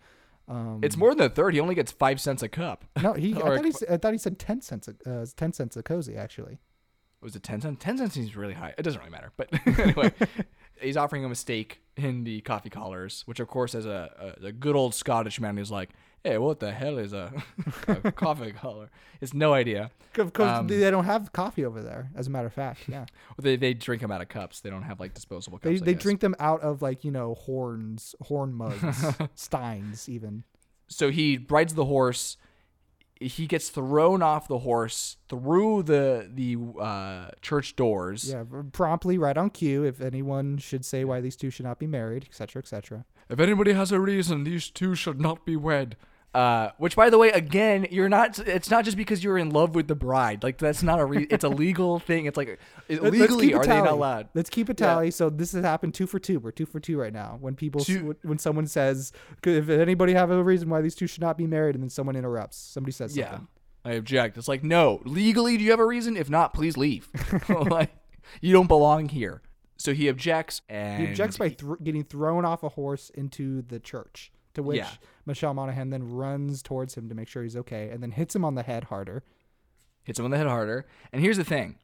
[0.49, 1.53] Um, It's more than a third.
[1.53, 2.83] He only gets five cents a cup.
[3.01, 3.13] no.
[3.13, 3.33] He.
[3.37, 3.73] I thought he.
[3.89, 4.89] I thought he said ten cents.
[4.89, 6.59] A, uh, ten cents a cozy actually.
[7.21, 7.77] Was it ten cents?
[7.81, 8.73] Ten cents seems really high.
[8.77, 9.31] It doesn't really matter.
[9.37, 9.49] But
[9.79, 10.11] anyway,
[10.81, 14.47] he's offering him a stake in the coffee collars, which of course, as a, a,
[14.47, 15.91] a good old Scottish man, is like,
[16.25, 17.31] "Hey, what the hell is a,
[17.87, 18.89] a coffee collar?"
[19.21, 19.91] It's no idea.
[20.13, 22.09] Because Um, they don't have coffee over there.
[22.15, 24.61] As a matter of fact, yeah, well, They they drink them out of cups.
[24.61, 25.79] They don't have like disposable cups.
[25.81, 30.43] they they drink them out of like you know horns, horn mugs, steins even.
[30.87, 32.37] so he rides the horse.
[33.21, 38.29] He gets thrown off the horse through the the uh, church doors.
[38.29, 39.83] Yeah, promptly right on cue.
[39.85, 43.05] If anyone should say why these two should not be married, etc., etc.
[43.29, 45.95] If anybody has a reason, these two should not be wed.
[46.35, 48.39] Uh, which, by the way, again, you're not.
[48.39, 50.43] It's not just because you're in love with the bride.
[50.43, 51.05] Like that's not a.
[51.05, 52.25] Re- it's a legal thing.
[52.25, 52.59] It's like
[52.89, 54.27] legally, are they not allowed?
[54.33, 54.87] Let's keep a Yeah.
[54.87, 55.11] tally.
[55.11, 56.39] So this has happened two for two.
[56.39, 57.37] We're two for two right now.
[57.39, 59.13] When people, Two- when someone says,
[59.43, 62.15] "If anybody have a reason why these two should not be married," and then someone
[62.17, 63.47] interrupts, somebody says Yeah, something.
[63.85, 64.37] I object.
[64.37, 66.17] It's like no, legally, do you have a reason?
[66.17, 67.07] If not, please leave.
[67.49, 67.91] like
[68.41, 69.41] you don't belong here.
[69.77, 73.79] So he objects, and He objects by thr getting thrown off a horse into the
[73.79, 74.31] church.
[74.55, 74.89] To which Yeah.
[75.25, 78.45] Michelle Monaghan then runs towards him to make sure he's okay, and then hits him
[78.45, 79.23] on the head harder.
[80.03, 80.85] hits him on the head harder.
[81.11, 81.77] And here's the thing.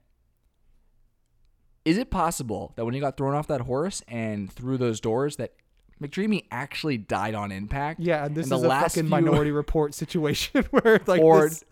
[1.83, 5.37] Is it possible that when he got thrown off that horse and through those doors
[5.37, 5.53] that
[5.99, 7.99] McDreamy actually died on impact?
[7.99, 11.21] Yeah, and this And the is a last fucking few- Minority Report situation where like
[11.21, 11.63] or this,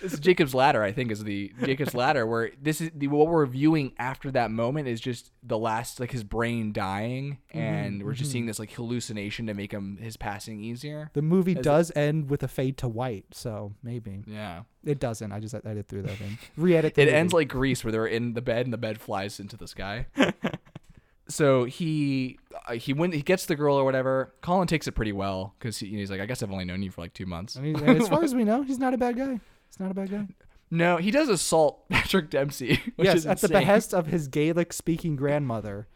[0.00, 3.28] this is Jacob's ladder, I think, is the Jacob's ladder where this is the what
[3.28, 8.02] we're viewing after that moment is just the last like his brain dying, Mm-hmm, and
[8.02, 11.10] we're just seeing this like hallucination to make him his passing easier.
[11.12, 14.98] the movie As it- does end with a fade to white, so maybe Yeah, it
[14.98, 15.30] doesn't.
[15.32, 16.38] I just edited through that thing.
[16.56, 16.94] Re-edit.
[16.94, 17.16] the it movie.
[17.16, 20.06] ends like Grease, where they're in the bed and the bed flies into the sky.
[21.28, 22.38] so he
[22.68, 24.34] uh, he win he gets the girl or whatever.
[24.42, 26.90] Colin takes it pretty well because he, he's like, I guess I've only known you
[26.90, 27.56] for like two months.
[27.56, 29.40] I mean, as far as we know, he's not a bad guy.
[29.82, 30.28] Not a bad guy.
[30.70, 32.80] No, he does assault Patrick Dempsey.
[32.94, 35.88] Which yes, is at the behest of his Gaelic-speaking grandmother.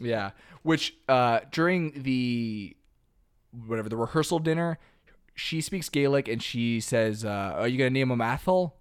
[0.00, 0.30] Yeah,
[0.62, 2.74] which uh, during the
[3.66, 4.78] whatever the rehearsal dinner,
[5.34, 8.76] she speaks Gaelic and she says, uh, "Are you gonna name him Athol?"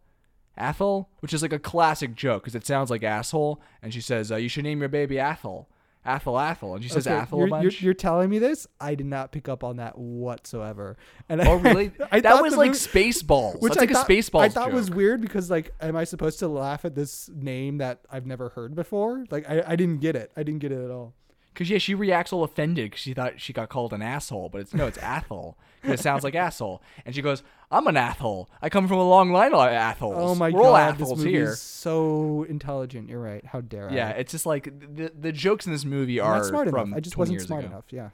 [0.57, 3.61] Athol, which is like a classic joke because it sounds like asshole.
[3.81, 5.69] And she says, uh, "You should name your baby Athol."
[6.05, 7.63] Athol, Athol, and she says Okay, Athol you're, a bunch.
[7.63, 8.67] You're, you're telling me this?
[8.79, 10.97] I did not pick up on that whatsoever.
[11.29, 11.91] And oh, really?
[12.11, 13.61] I that was like movie- Spaceballs.
[13.61, 14.75] Which That's I like thought, a Spaceballs I thought joke.
[14.75, 18.49] was weird because like, am I supposed to laugh at this name that I've never
[18.49, 19.25] heard before?
[19.31, 20.31] Like, I, I didn't get it.
[20.35, 21.13] I didn't get it at all.
[21.53, 24.61] Because yeah, she reacts all offended because she thought she got called an asshole, but
[24.61, 25.57] it's no, it's Athol.
[25.83, 28.49] 'cause it sounds like asshole, and she goes, "I'm an Athol.
[28.61, 30.15] I come from a long line of Athols.
[30.17, 33.09] Oh my We're all god, this movie here." is so intelligent.
[33.09, 33.45] You're right.
[33.45, 33.93] How dare I?
[33.93, 34.63] Yeah, it's just like
[34.95, 36.97] the the jokes in this movie I'm are not smart from enough.
[36.97, 37.73] I just wasn't smart ago.
[37.73, 37.85] enough.
[37.91, 38.09] Yeah.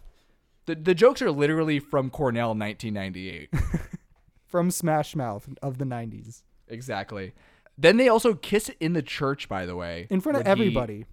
[0.65, 3.49] The the jokes are literally from Cornell, 1998.
[4.45, 7.33] From Smash Mouth of the '90s, exactly.
[7.77, 10.63] Then they also kiss in the church, by the way, in front of when he-
[10.63, 11.05] everybody.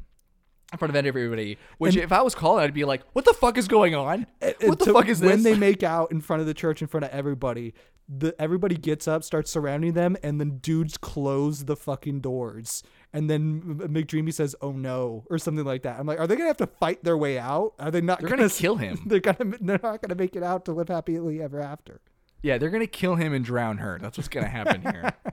[0.72, 1.58] In front of everybody.
[1.78, 4.26] Which, And- if I was Colin, I'd be like, "What the fuck is going on?
[4.62, 6.88] What the fuck is this?" When they make out in front of the church, in
[6.88, 7.72] front of everybody,
[8.08, 12.82] the everybody gets up, starts surrounding them, and then dudes close the fucking doors.
[13.12, 16.00] And then McDreamy says, "Oh no," or something like that.
[16.00, 17.74] I'm like, are they gonna have to fight their way out?
[17.78, 18.20] Are they not?
[18.20, 18.98] They're gonna s- kill him.
[19.06, 19.56] They're gonna.
[19.60, 22.00] They're not gonna make it out to live happily ever after.
[22.42, 23.98] Yeah, they're gonna kill him and drown her.
[24.00, 25.12] That's what's gonna happen here.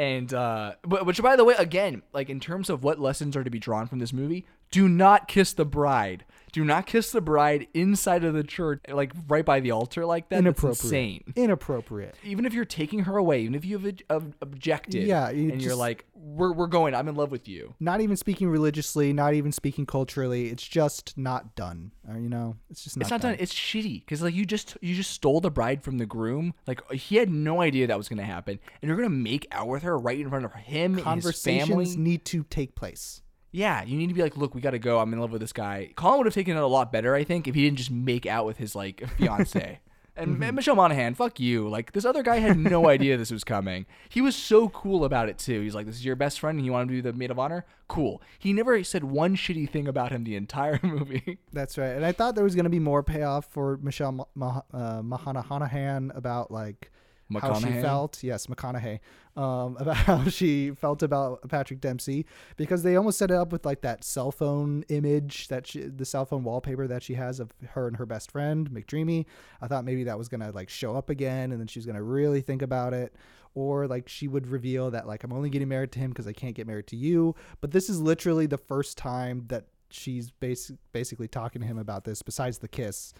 [0.00, 3.50] and uh which by the way, again, like in terms of what lessons are to
[3.50, 6.24] be drawn from this movie, do not kiss the bride.
[6.52, 10.28] Do not kiss the bride inside of the church, like right by the altar like
[10.30, 10.38] that.
[10.38, 10.84] Inappropriate.
[10.84, 11.32] insane.
[11.36, 12.14] Inappropriate.
[12.24, 15.62] Even if you're taking her away, even if you've ob- ob- objected, Yeah, you and
[15.62, 16.94] you're like, "We're we're going.
[16.94, 20.48] I'm in love with you." Not even speaking religiously, not even speaking culturally.
[20.48, 21.92] It's just not done.
[22.08, 23.02] Or, you know, it's just not.
[23.02, 23.36] It's not done.
[23.38, 26.54] It's shitty because like you just you just stole the bride from the groom.
[26.66, 29.82] Like he had no idea that was gonna happen, and you're gonna make out with
[29.82, 31.96] her right in front of him, and his Conversations family.
[31.96, 33.22] need to take place.
[33.52, 34.98] Yeah, you need to be like, look, we got to go.
[35.00, 35.90] I'm in love with this guy.
[35.96, 38.24] Colin would have taken it a lot better, I think, if he didn't just make
[38.26, 39.80] out with his like fiance.
[40.16, 41.66] And Ma- Michelle Monaghan, fuck you.
[41.68, 43.86] Like this other guy had no idea this was coming.
[44.10, 45.62] He was so cool about it too.
[45.62, 47.38] He's like, "This is your best friend, and you want to be the maid of
[47.38, 47.64] honor?
[47.88, 51.38] Cool." He never said one shitty thing about him the entire movie.
[51.54, 51.90] That's right.
[51.96, 55.00] And I thought there was going to be more payoff for Michelle Ma- Ma- uh,
[55.02, 56.90] Mahanahan about like
[57.38, 58.22] how she felt.
[58.22, 59.00] Yes, McConaughey.
[59.36, 62.26] Um, about how she felt about Patrick Dempsey
[62.56, 66.04] because they almost set it up with like that cell phone image that she, the
[66.04, 69.26] cell phone wallpaper that she has of her and her best friend McDreamy.
[69.60, 72.02] I thought maybe that was gonna like show up again, and then she was gonna
[72.02, 73.14] really think about it.
[73.54, 76.32] Or like she would reveal that like I'm only getting married to him because I
[76.32, 77.34] can't get married to you.
[77.60, 82.04] But this is literally the first time that she's basic, basically talking to him about
[82.04, 83.12] this besides the kiss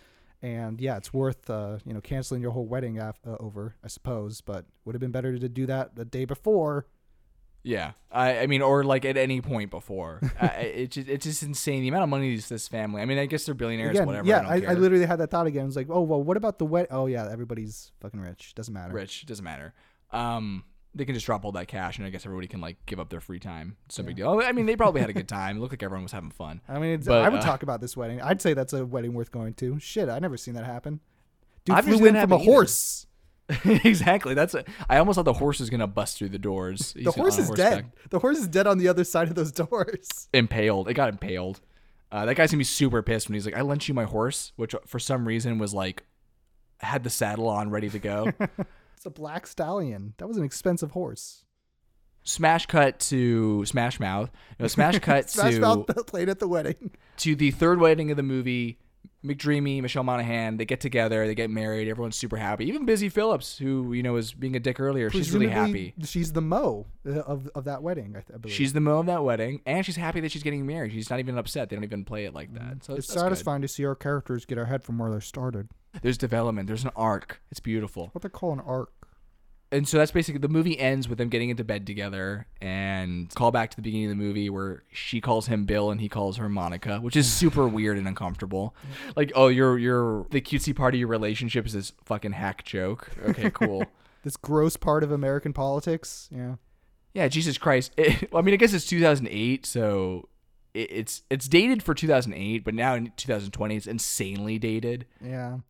[0.43, 3.89] and yeah it's worth uh, you know canceling your whole wedding af- uh, over i
[3.89, 6.87] suppose but would have been better to do that the day before
[7.63, 10.21] Yeah, I, I mean, or like at any point before.
[10.41, 13.03] I, it's just, it's just insane the amount of money these this family.
[13.03, 14.27] I mean, I guess they're billionaires, again whatever.
[14.27, 16.23] yeah I, don't I, I literally had that thought again I was like oh well
[16.23, 19.75] what about the wed oh yeah everybody's fucking rich doesn't matter rich doesn't matter.
[20.11, 20.65] Um,
[20.95, 23.11] they can just drop all that cash, and I guess everybody can like give up
[23.11, 23.77] their free time.
[23.87, 24.41] It's no big deal.
[24.45, 25.57] I mean, they probably had a good time.
[25.57, 26.61] It looked like everyone was having fun.
[26.69, 28.85] i mean it's, But, i would uh, talk about this wedding i'd say that's a
[28.85, 31.01] wedding worth going to shit i never seen that happen
[31.65, 32.45] dude I've flew in from a either.
[32.45, 33.07] horse
[33.65, 34.35] exactly.
[34.35, 34.55] That's.
[34.55, 36.93] A, I almost thought the horse was gonna bust through the doors.
[36.93, 37.73] He's the horse is horseback.
[37.73, 40.89] dead the horse is dead on the other side of those doors Impaled.
[40.89, 41.61] It got impaled.
[42.13, 44.53] Uh, that guy's gonna be super pissed when he's like, "I lent you my horse,"
[44.55, 46.05] which for some reason was like
[46.79, 48.31] had the saddle on, ready to go.
[49.01, 51.47] it's a black stallion that was an expensive horse
[52.23, 54.31] Smash cut to Smash Mouth.
[54.59, 58.11] No, Smash cut to Smash to Mouth played at the wedding to the third wedding
[58.11, 58.79] of the movie.
[59.25, 62.67] McDreamy, Michelle Monaghan, they get together, they get married, everyone's super happy.
[62.67, 65.95] Even Busy Philipps, who you know was being a dick earlier, she's really happy.
[66.05, 68.55] She's the Mo uh, of, of that wedding, I, th- I believe.
[68.55, 70.93] She's the mo of that wedding, and she's happy that she's getting married.
[70.93, 71.71] She's not even upset.
[71.71, 72.85] They don't even play it like that.
[72.85, 73.21] So it's that's good.
[73.21, 75.71] satisfying to see our characters get ahead from where they started.
[76.03, 76.67] There's development.
[76.67, 77.41] There's an arc.
[77.51, 78.09] It's beautiful.
[78.13, 78.91] What they call an arc.
[79.73, 83.51] and so that's basically the movie ends with them getting into bed together and call
[83.53, 86.39] back to the beginning of the movie where she calls him Bill and he calls
[86.39, 88.75] her Monica, which is super weird and uncomfortable.
[89.17, 93.11] Like, oh, you're you're the cutesy part of your relationship is this fucking hack joke.
[93.29, 93.85] Okay, cool.
[94.23, 96.29] This gross part of American politics.
[96.31, 96.57] Yeah.
[97.15, 97.93] yeah, Jesus Christ.
[97.97, 100.29] It, I mean, I guess it's 2008, so
[100.75, 105.07] it, it's it's dated for 2008, but now in 2020 it's insanely dated.
[105.25, 105.61] Yeah.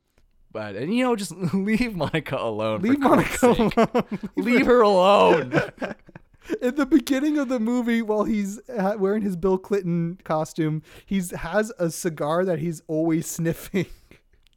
[0.52, 2.82] But and you know, just leave Monica alone.
[2.82, 3.58] Leave Monica sake.
[3.58, 4.04] alone.
[4.36, 5.52] Leave her alone.
[6.62, 11.72] In the beginning of the movie, while he's wearing his Bill Clinton costume, he's has
[11.78, 13.86] a cigar that he's always sniffing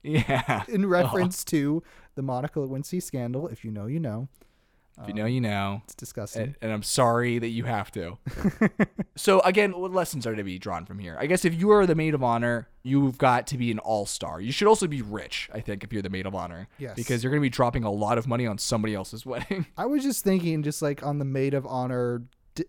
[0.02, 0.64] yeah.
[0.68, 1.84] in reference to
[2.16, 3.48] the Monica Lewinsky scandal.
[3.48, 4.28] If you know, you know.
[5.02, 5.82] If you know, you know.
[5.86, 6.42] It's disgusting.
[6.42, 8.18] And, and I'm sorry that you have to.
[9.16, 11.18] so again, what lessons are to be drawn from here?
[11.20, 14.40] I guess if you are the maid of honor, you've got to be an all-star.
[14.40, 16.68] You should also be rich, I think, if you're the maid of honor.
[16.78, 16.96] Yes.
[16.96, 19.66] Because you're going to be dropping a lot of money on somebody else's wedding.
[19.78, 22.22] I was just thinking, just like on the maid of honor,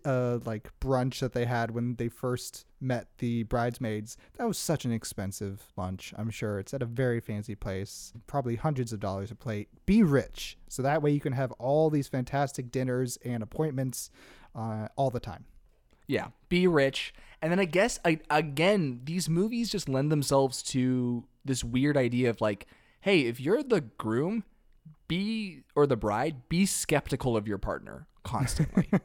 [0.05, 4.17] uh, like brunch that they had when they first met the bridesmaids.
[4.37, 6.13] That was such an expensive lunch.
[6.17, 9.69] I'm sure it's at a very fancy place, probably hundreds of dollars a plate.
[9.85, 14.09] Be rich, so that way you can have all these fantastic dinners and appointments
[14.55, 15.45] uh, all the time.
[16.07, 16.27] yeah.
[16.49, 17.13] Be rich.
[17.41, 22.29] And then I guess I, again, these movies just lend themselves to this weird idea
[22.29, 22.65] of like,
[23.01, 24.43] hey, if you're the groom,
[25.07, 28.89] be or the bride, be skeptical of your partner constantly.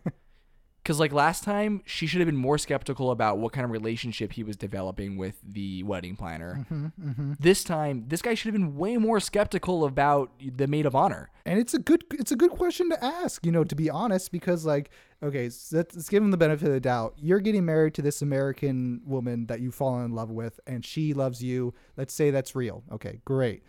[0.82, 4.32] Because like last time, she should have been more skeptical about what kind of relationship
[4.32, 6.66] he was developing with the wedding planner.
[6.70, 7.32] Mm-hmm, mm-hmm.
[7.38, 11.30] This time, this guy should have been way more skeptical about the maid of honor.
[11.44, 14.32] And it's a good it's a good question to ask, you know, to be honest,
[14.32, 14.90] because like,
[15.22, 17.14] okay, so let's, let's give him the benefit of the doubt.
[17.18, 21.12] You're getting married to this American woman that you've fallen in love with, and she
[21.12, 21.74] loves you.
[21.96, 22.84] Let's say that's real.
[22.90, 23.62] Okay, great.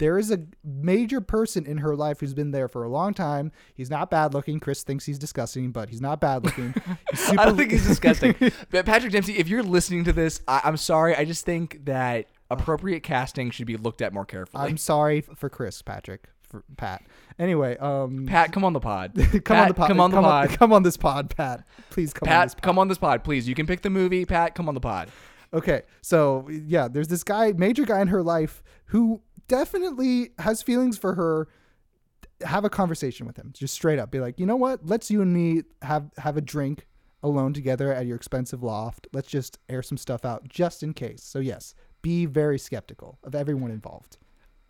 [0.00, 3.52] There is a major person in her life who's been there for a long time.
[3.74, 4.58] He's not bad looking.
[4.58, 6.74] Chris thinks he's disgusting, but he's not bad looking.
[7.10, 8.34] He's I don't think he's disgusting.
[8.70, 11.14] but Patrick Dempsey, if you're listening to this, I, I'm sorry.
[11.14, 14.64] I just think that appropriate casting should be looked at more carefully.
[14.64, 17.02] I'm sorry for Chris, Patrick, for Pat.
[17.38, 19.12] Anyway, um, Pat, come on the pod.
[19.16, 19.88] come Pat, on the pod.
[19.88, 20.48] Come on the pod.
[20.50, 21.66] come on this pod, Pat.
[21.90, 23.46] Please come on this Pat, come on this pod, please.
[23.46, 24.24] You can pick the movie.
[24.24, 25.10] Pat, come on the pod.
[25.52, 29.20] Okay, so yeah, there's this guy, major guy in her life who
[29.50, 31.48] definitely has feelings for her.
[32.42, 34.10] Have a conversation with him, just straight up.
[34.10, 34.86] Be like, you know what?
[34.86, 36.86] Let's you and me have have a drink
[37.22, 39.06] alone together at your expensive loft.
[39.12, 41.22] Let's just air some stuff out just in case.
[41.22, 44.16] So yes, be very skeptical of everyone involved.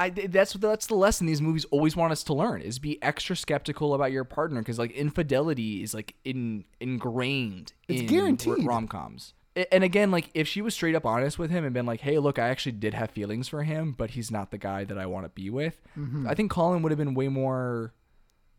[0.00, 3.36] I, that's that's the lesson these movies always want us to learn is be extra
[3.36, 8.66] skeptical about your partner because like infidelity is like in ingrained It's in guaranteed.
[8.66, 9.34] rom coms.
[9.72, 12.18] And again, like if she was straight up honest with him and been like, "Hey,
[12.18, 15.06] look, I actually did have feelings for him, but he's not the guy that I
[15.06, 15.80] want to be with,"
[16.26, 17.92] I think Colin would have been way more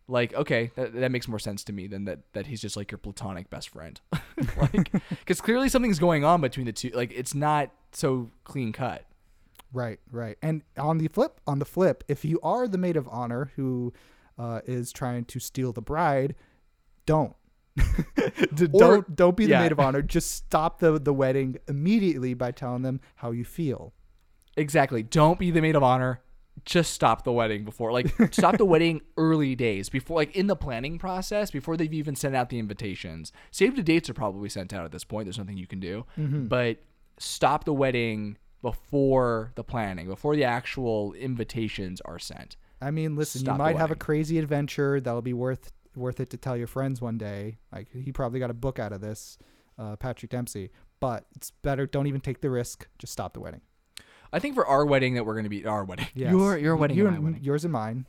[0.08, 2.92] like, "Okay, that, that makes more sense to me than that that he's just like
[2.92, 4.00] your platonic best friend."
[4.58, 6.90] like, because clearly something's going on between the two.
[6.90, 9.06] Like, it's not so clean cut.
[9.74, 10.38] Right, right.
[10.42, 13.94] And on the flip, on the flip, if you are the maid of honor who
[14.38, 16.36] uh, is trying to steal the bride,
[17.06, 17.36] don't.
[18.52, 19.62] Or- don't don't be the yeah.
[19.62, 20.02] maid of honor.
[20.02, 23.94] Just stop the the wedding immediately by telling them how you feel.
[24.58, 25.04] Exactly.
[25.04, 26.22] Don't be the maid of honor.
[26.66, 30.56] Just stop the wedding before, like, stop the wedding early days before, like, in the
[30.56, 33.32] planning process before they've even sent out the invitations.
[33.52, 35.26] Save the dates are probably sent out at this point.
[35.26, 36.48] There's nothing you can do, mm-hmm.
[36.48, 36.80] but
[37.18, 42.58] stop the wedding before the planning, before the actual invitations are sent.
[42.82, 46.30] I mean, listen, Stop you might have a crazy adventure that'll be worth worth it
[46.32, 47.58] to tell your friends one day.
[47.72, 49.38] Like he probably got a book out of this,
[49.78, 50.72] uh, Patrick Dempsey.
[51.00, 51.86] But it's better.
[51.88, 52.88] Don't even take the risk.
[53.00, 53.62] Just stop the wedding.
[54.34, 56.32] I think for our wedding that we're going to be our wedding, Yes.
[56.32, 57.44] your your wedding, You and my wedding.
[57.44, 58.06] yours and mine.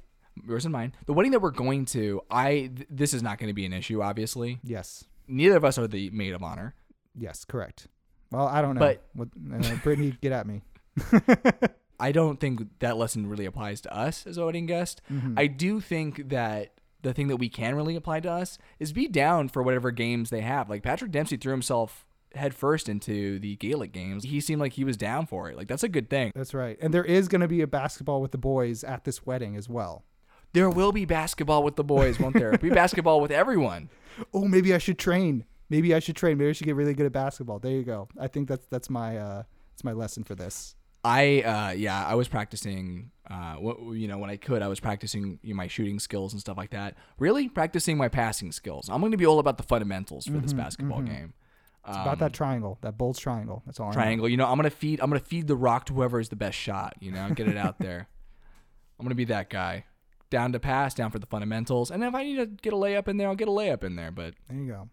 [0.47, 0.95] yours and mine.
[1.07, 3.73] The wedding that we're going to, I th- this is not going to be an
[3.73, 4.03] issue.
[4.03, 5.05] Obviously, Yes.
[5.27, 6.75] neither of us are the maid of honor.
[7.15, 7.45] Yes.
[7.45, 7.89] Correct.
[8.31, 8.81] Well, I don't know.
[8.81, 10.63] But- what, uh, Brittany, get at me.
[11.99, 15.01] I don't think that lesson really applies to us as a wedding guest.
[15.11, 15.35] Mm-hmm.
[15.39, 16.73] I do think that
[17.03, 20.31] the thing that we can really apply to us is be down for whatever games
[20.31, 20.71] they have.
[20.71, 24.25] Like Patrick Dempsey threw himself headfirst into the Gaelic games.
[24.25, 25.57] He seemed like he was down for it.
[25.57, 26.33] Like that's a good thing.
[26.35, 26.79] That's right.
[26.81, 29.69] And there is going to be a basketball with the boys at this wedding as
[29.69, 30.05] well.
[30.53, 32.57] There will be basketball with the boys, won't there?
[32.59, 33.89] be basketball with everyone.
[34.35, 35.47] Oh, maybe I should train.
[35.71, 36.37] Maybe I should train.
[36.37, 37.59] Maybe I should get really good at basketball.
[37.59, 38.09] There you go.
[38.21, 40.75] I think that's that's my uh that's my lesson for this.
[41.05, 44.81] I uh yeah, I was practicing uh what you know when I could I was
[44.81, 46.97] practicing you know, my shooting skills and stuff like that.
[47.19, 48.89] Really practicing my passing skills.
[48.89, 51.35] I'm going to be all about the fundamentals for this basketball game.
[51.87, 53.63] It's about that triangle, that Bulls triangle.
[53.67, 53.87] That's all.
[53.87, 53.95] I know.
[53.95, 54.29] triangle.
[54.29, 55.01] You know, I'm gonna feed.
[55.01, 56.95] I'm gonna feed the rock to whoever is the best shot.
[57.01, 58.07] You know, get it out there.
[59.01, 59.85] I'm gonna be that guy.
[60.31, 63.09] Down to pass, down for the fundamentals, and if I need to get a layup
[63.09, 64.11] in there, I'll get a layup in there.
[64.13, 64.89] But There you go.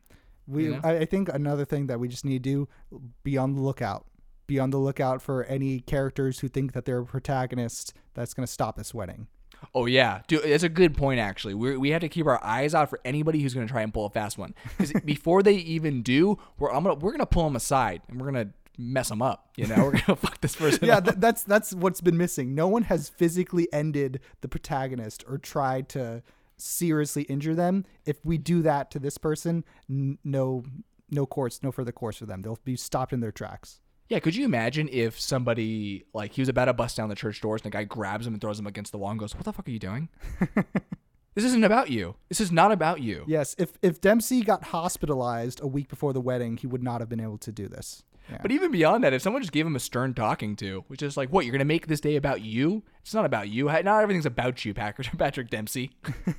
[0.48, 0.82] We, You know?
[0.84, 4.06] I, I think another thing that we just need to do, be on the lookout.
[4.50, 8.46] Be on the lookout for any characters who think that they're a protagonist that's going
[8.46, 9.28] to stop this wedding.
[9.76, 11.54] oh yeah, dude, it's a good point actually.
[11.54, 14.06] We we have to keep our eyes out for anybody who's gonna try and pull
[14.06, 17.56] a fast one, because before they even do, we're I'm gonna we're gonna pull them
[17.56, 19.50] aside and we're gonna mess them up.
[19.58, 20.88] You know, we're gonna fuck this person.
[20.88, 22.56] yeah, th- that's that's what's been missing.
[22.56, 26.24] No one has physically ended the protagonist or tried to
[26.58, 27.86] seriously injure them.
[28.06, 30.64] If we do that to this person, n- no
[31.12, 32.42] no course, no further course for them.
[32.44, 33.82] They'll be stopped in their tracks.
[34.10, 37.42] Yeah, could you imagine if somebody like he was about to bust down the church
[37.42, 39.46] doors and the guy grabs him and throws him against the wall and goes, "What
[39.46, 40.10] the fuck are you doing?
[41.36, 42.16] this isn't about you.
[42.28, 46.22] This is not about you." Yes, if if Dempsey got hospitalized a week before the
[46.22, 48.04] wedding, he would not have been able to do this.
[48.32, 48.40] Yeah.
[48.42, 51.16] But even beyond that, if someone just gave him a stern talking to, which is
[51.16, 51.46] like, "What?
[51.46, 52.84] You're gonna make this day about you?
[53.02, 53.66] It's not about you.
[53.66, 55.08] Not everything's about you, Patrick.
[55.20, 55.92] Patrick Dempsey."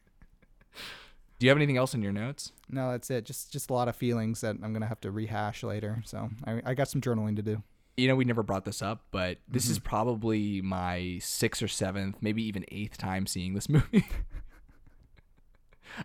[1.40, 2.52] Do you have anything else in your notes?
[2.70, 3.26] No, that's it.
[3.26, 6.02] Just just a lot of feelings that I'm gonna have to rehash later.
[6.06, 7.64] So I, I got some journaling to do.
[7.98, 9.72] You know, we never brought this up, but this Mm-hmm.
[9.72, 14.06] is probably my sixth or seventh, maybe even eighth time seeing this movie.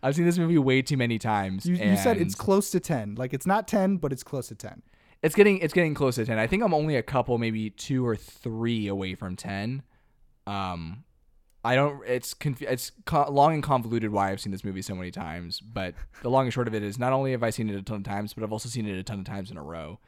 [0.02, 1.66] I've seen this movie way too many times.
[1.66, 3.14] You, you said it's close to ten.
[3.16, 4.82] Like it's not ten, but it's close to ten.
[5.22, 6.38] it's getting it's getting close to ten.
[6.38, 9.82] I think I'm only a couple, maybe two or three away from ten.
[10.46, 11.04] Um,
[11.64, 12.02] I don't.
[12.06, 15.60] It's conf- it's co- long and convoluted why I've seen this movie so many times.
[15.60, 17.82] But the long and short of it is, not only have I seen it a
[17.82, 19.98] ton of times, but I've also seen it a ton of times in a row.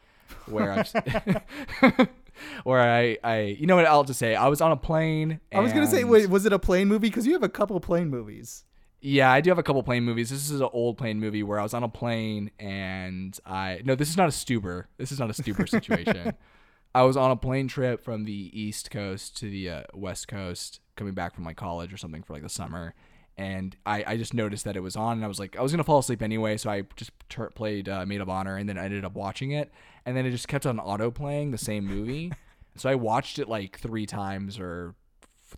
[0.47, 2.09] Where I've,
[2.65, 3.87] where I, I, you know what?
[3.87, 5.41] I'll just say I was on a plane.
[5.53, 7.09] I was gonna say, wait, was it a plane movie?
[7.09, 8.65] Because you have a couple plane movies.
[9.01, 10.31] Yeah, I do have a couple plane movies.
[10.31, 13.95] This is an old plane movie where I was on a plane and I no,
[13.95, 14.87] this is not a Stuber.
[14.99, 16.35] This is not a Stuber situation.
[16.95, 20.81] I was on a plane trip from the East Coast to the uh, West Coast,
[20.97, 22.95] coming back from like college or something for like the summer,
[23.37, 25.73] and I, I just noticed that it was on, and I was like, I was
[25.73, 28.79] gonna fall asleep anyway, so I just tur played uh, Made of Honor, and then
[28.79, 29.71] I ended up watching it,
[30.05, 32.33] and then it just kept on auto playing the same movie,
[32.77, 34.95] so I watched it like three times or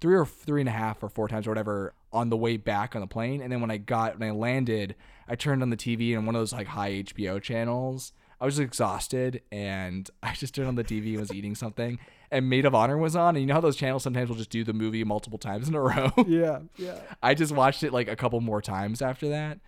[0.01, 2.95] three or three and a half or four times or whatever on the way back
[2.95, 3.41] on the plane.
[3.41, 4.95] And then when I got when I landed,
[5.29, 8.13] I turned on the TV and one of those like high HBO channels.
[8.41, 11.99] I was exhausted and I just turned on the TV and was eating something.
[12.31, 13.37] And Made of Honor was on.
[13.37, 15.75] And you know how those channels sometimes will just do the movie multiple times in
[15.75, 16.11] a row?
[16.27, 16.99] Yeah, yeah.
[17.23, 19.61] I just watched it like a couple more times after that.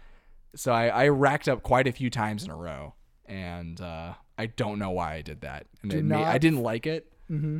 [0.54, 2.94] So I, I racked up quite a few times in a row.
[3.26, 5.66] And uh, I don't know why I did that.
[5.82, 7.10] And Do it ma- I didn't like it.
[7.30, 7.58] Mm-hmm.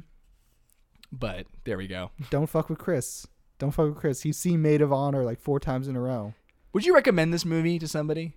[1.12, 2.10] But there we go.
[2.30, 3.26] Don't fuck with Chris.
[3.58, 4.22] Don't fuck with Chris.
[4.22, 6.34] He's seen Made of Honor like four times in a row.
[6.72, 8.34] Would you recommend this movie to somebody?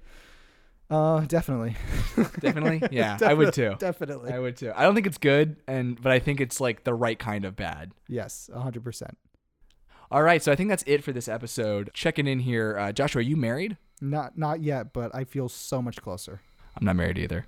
[0.90, 1.76] Uh, definitely.
[2.40, 2.88] Definitely?
[2.92, 3.76] Yeah, I would too.
[3.80, 4.32] Definitely.
[4.32, 4.72] I would too.
[4.76, 7.56] I don't think it's good, and but I think it's like the right kind of
[7.56, 7.94] bad.
[8.08, 9.18] yes, hundred percent.
[10.12, 11.90] All right, so I think that's it for this episode.
[11.94, 13.78] Checking in here, uh, Joshua, are you married?
[14.02, 16.42] Not not yet, but I feel so much closer.
[16.78, 17.48] I'm not married either.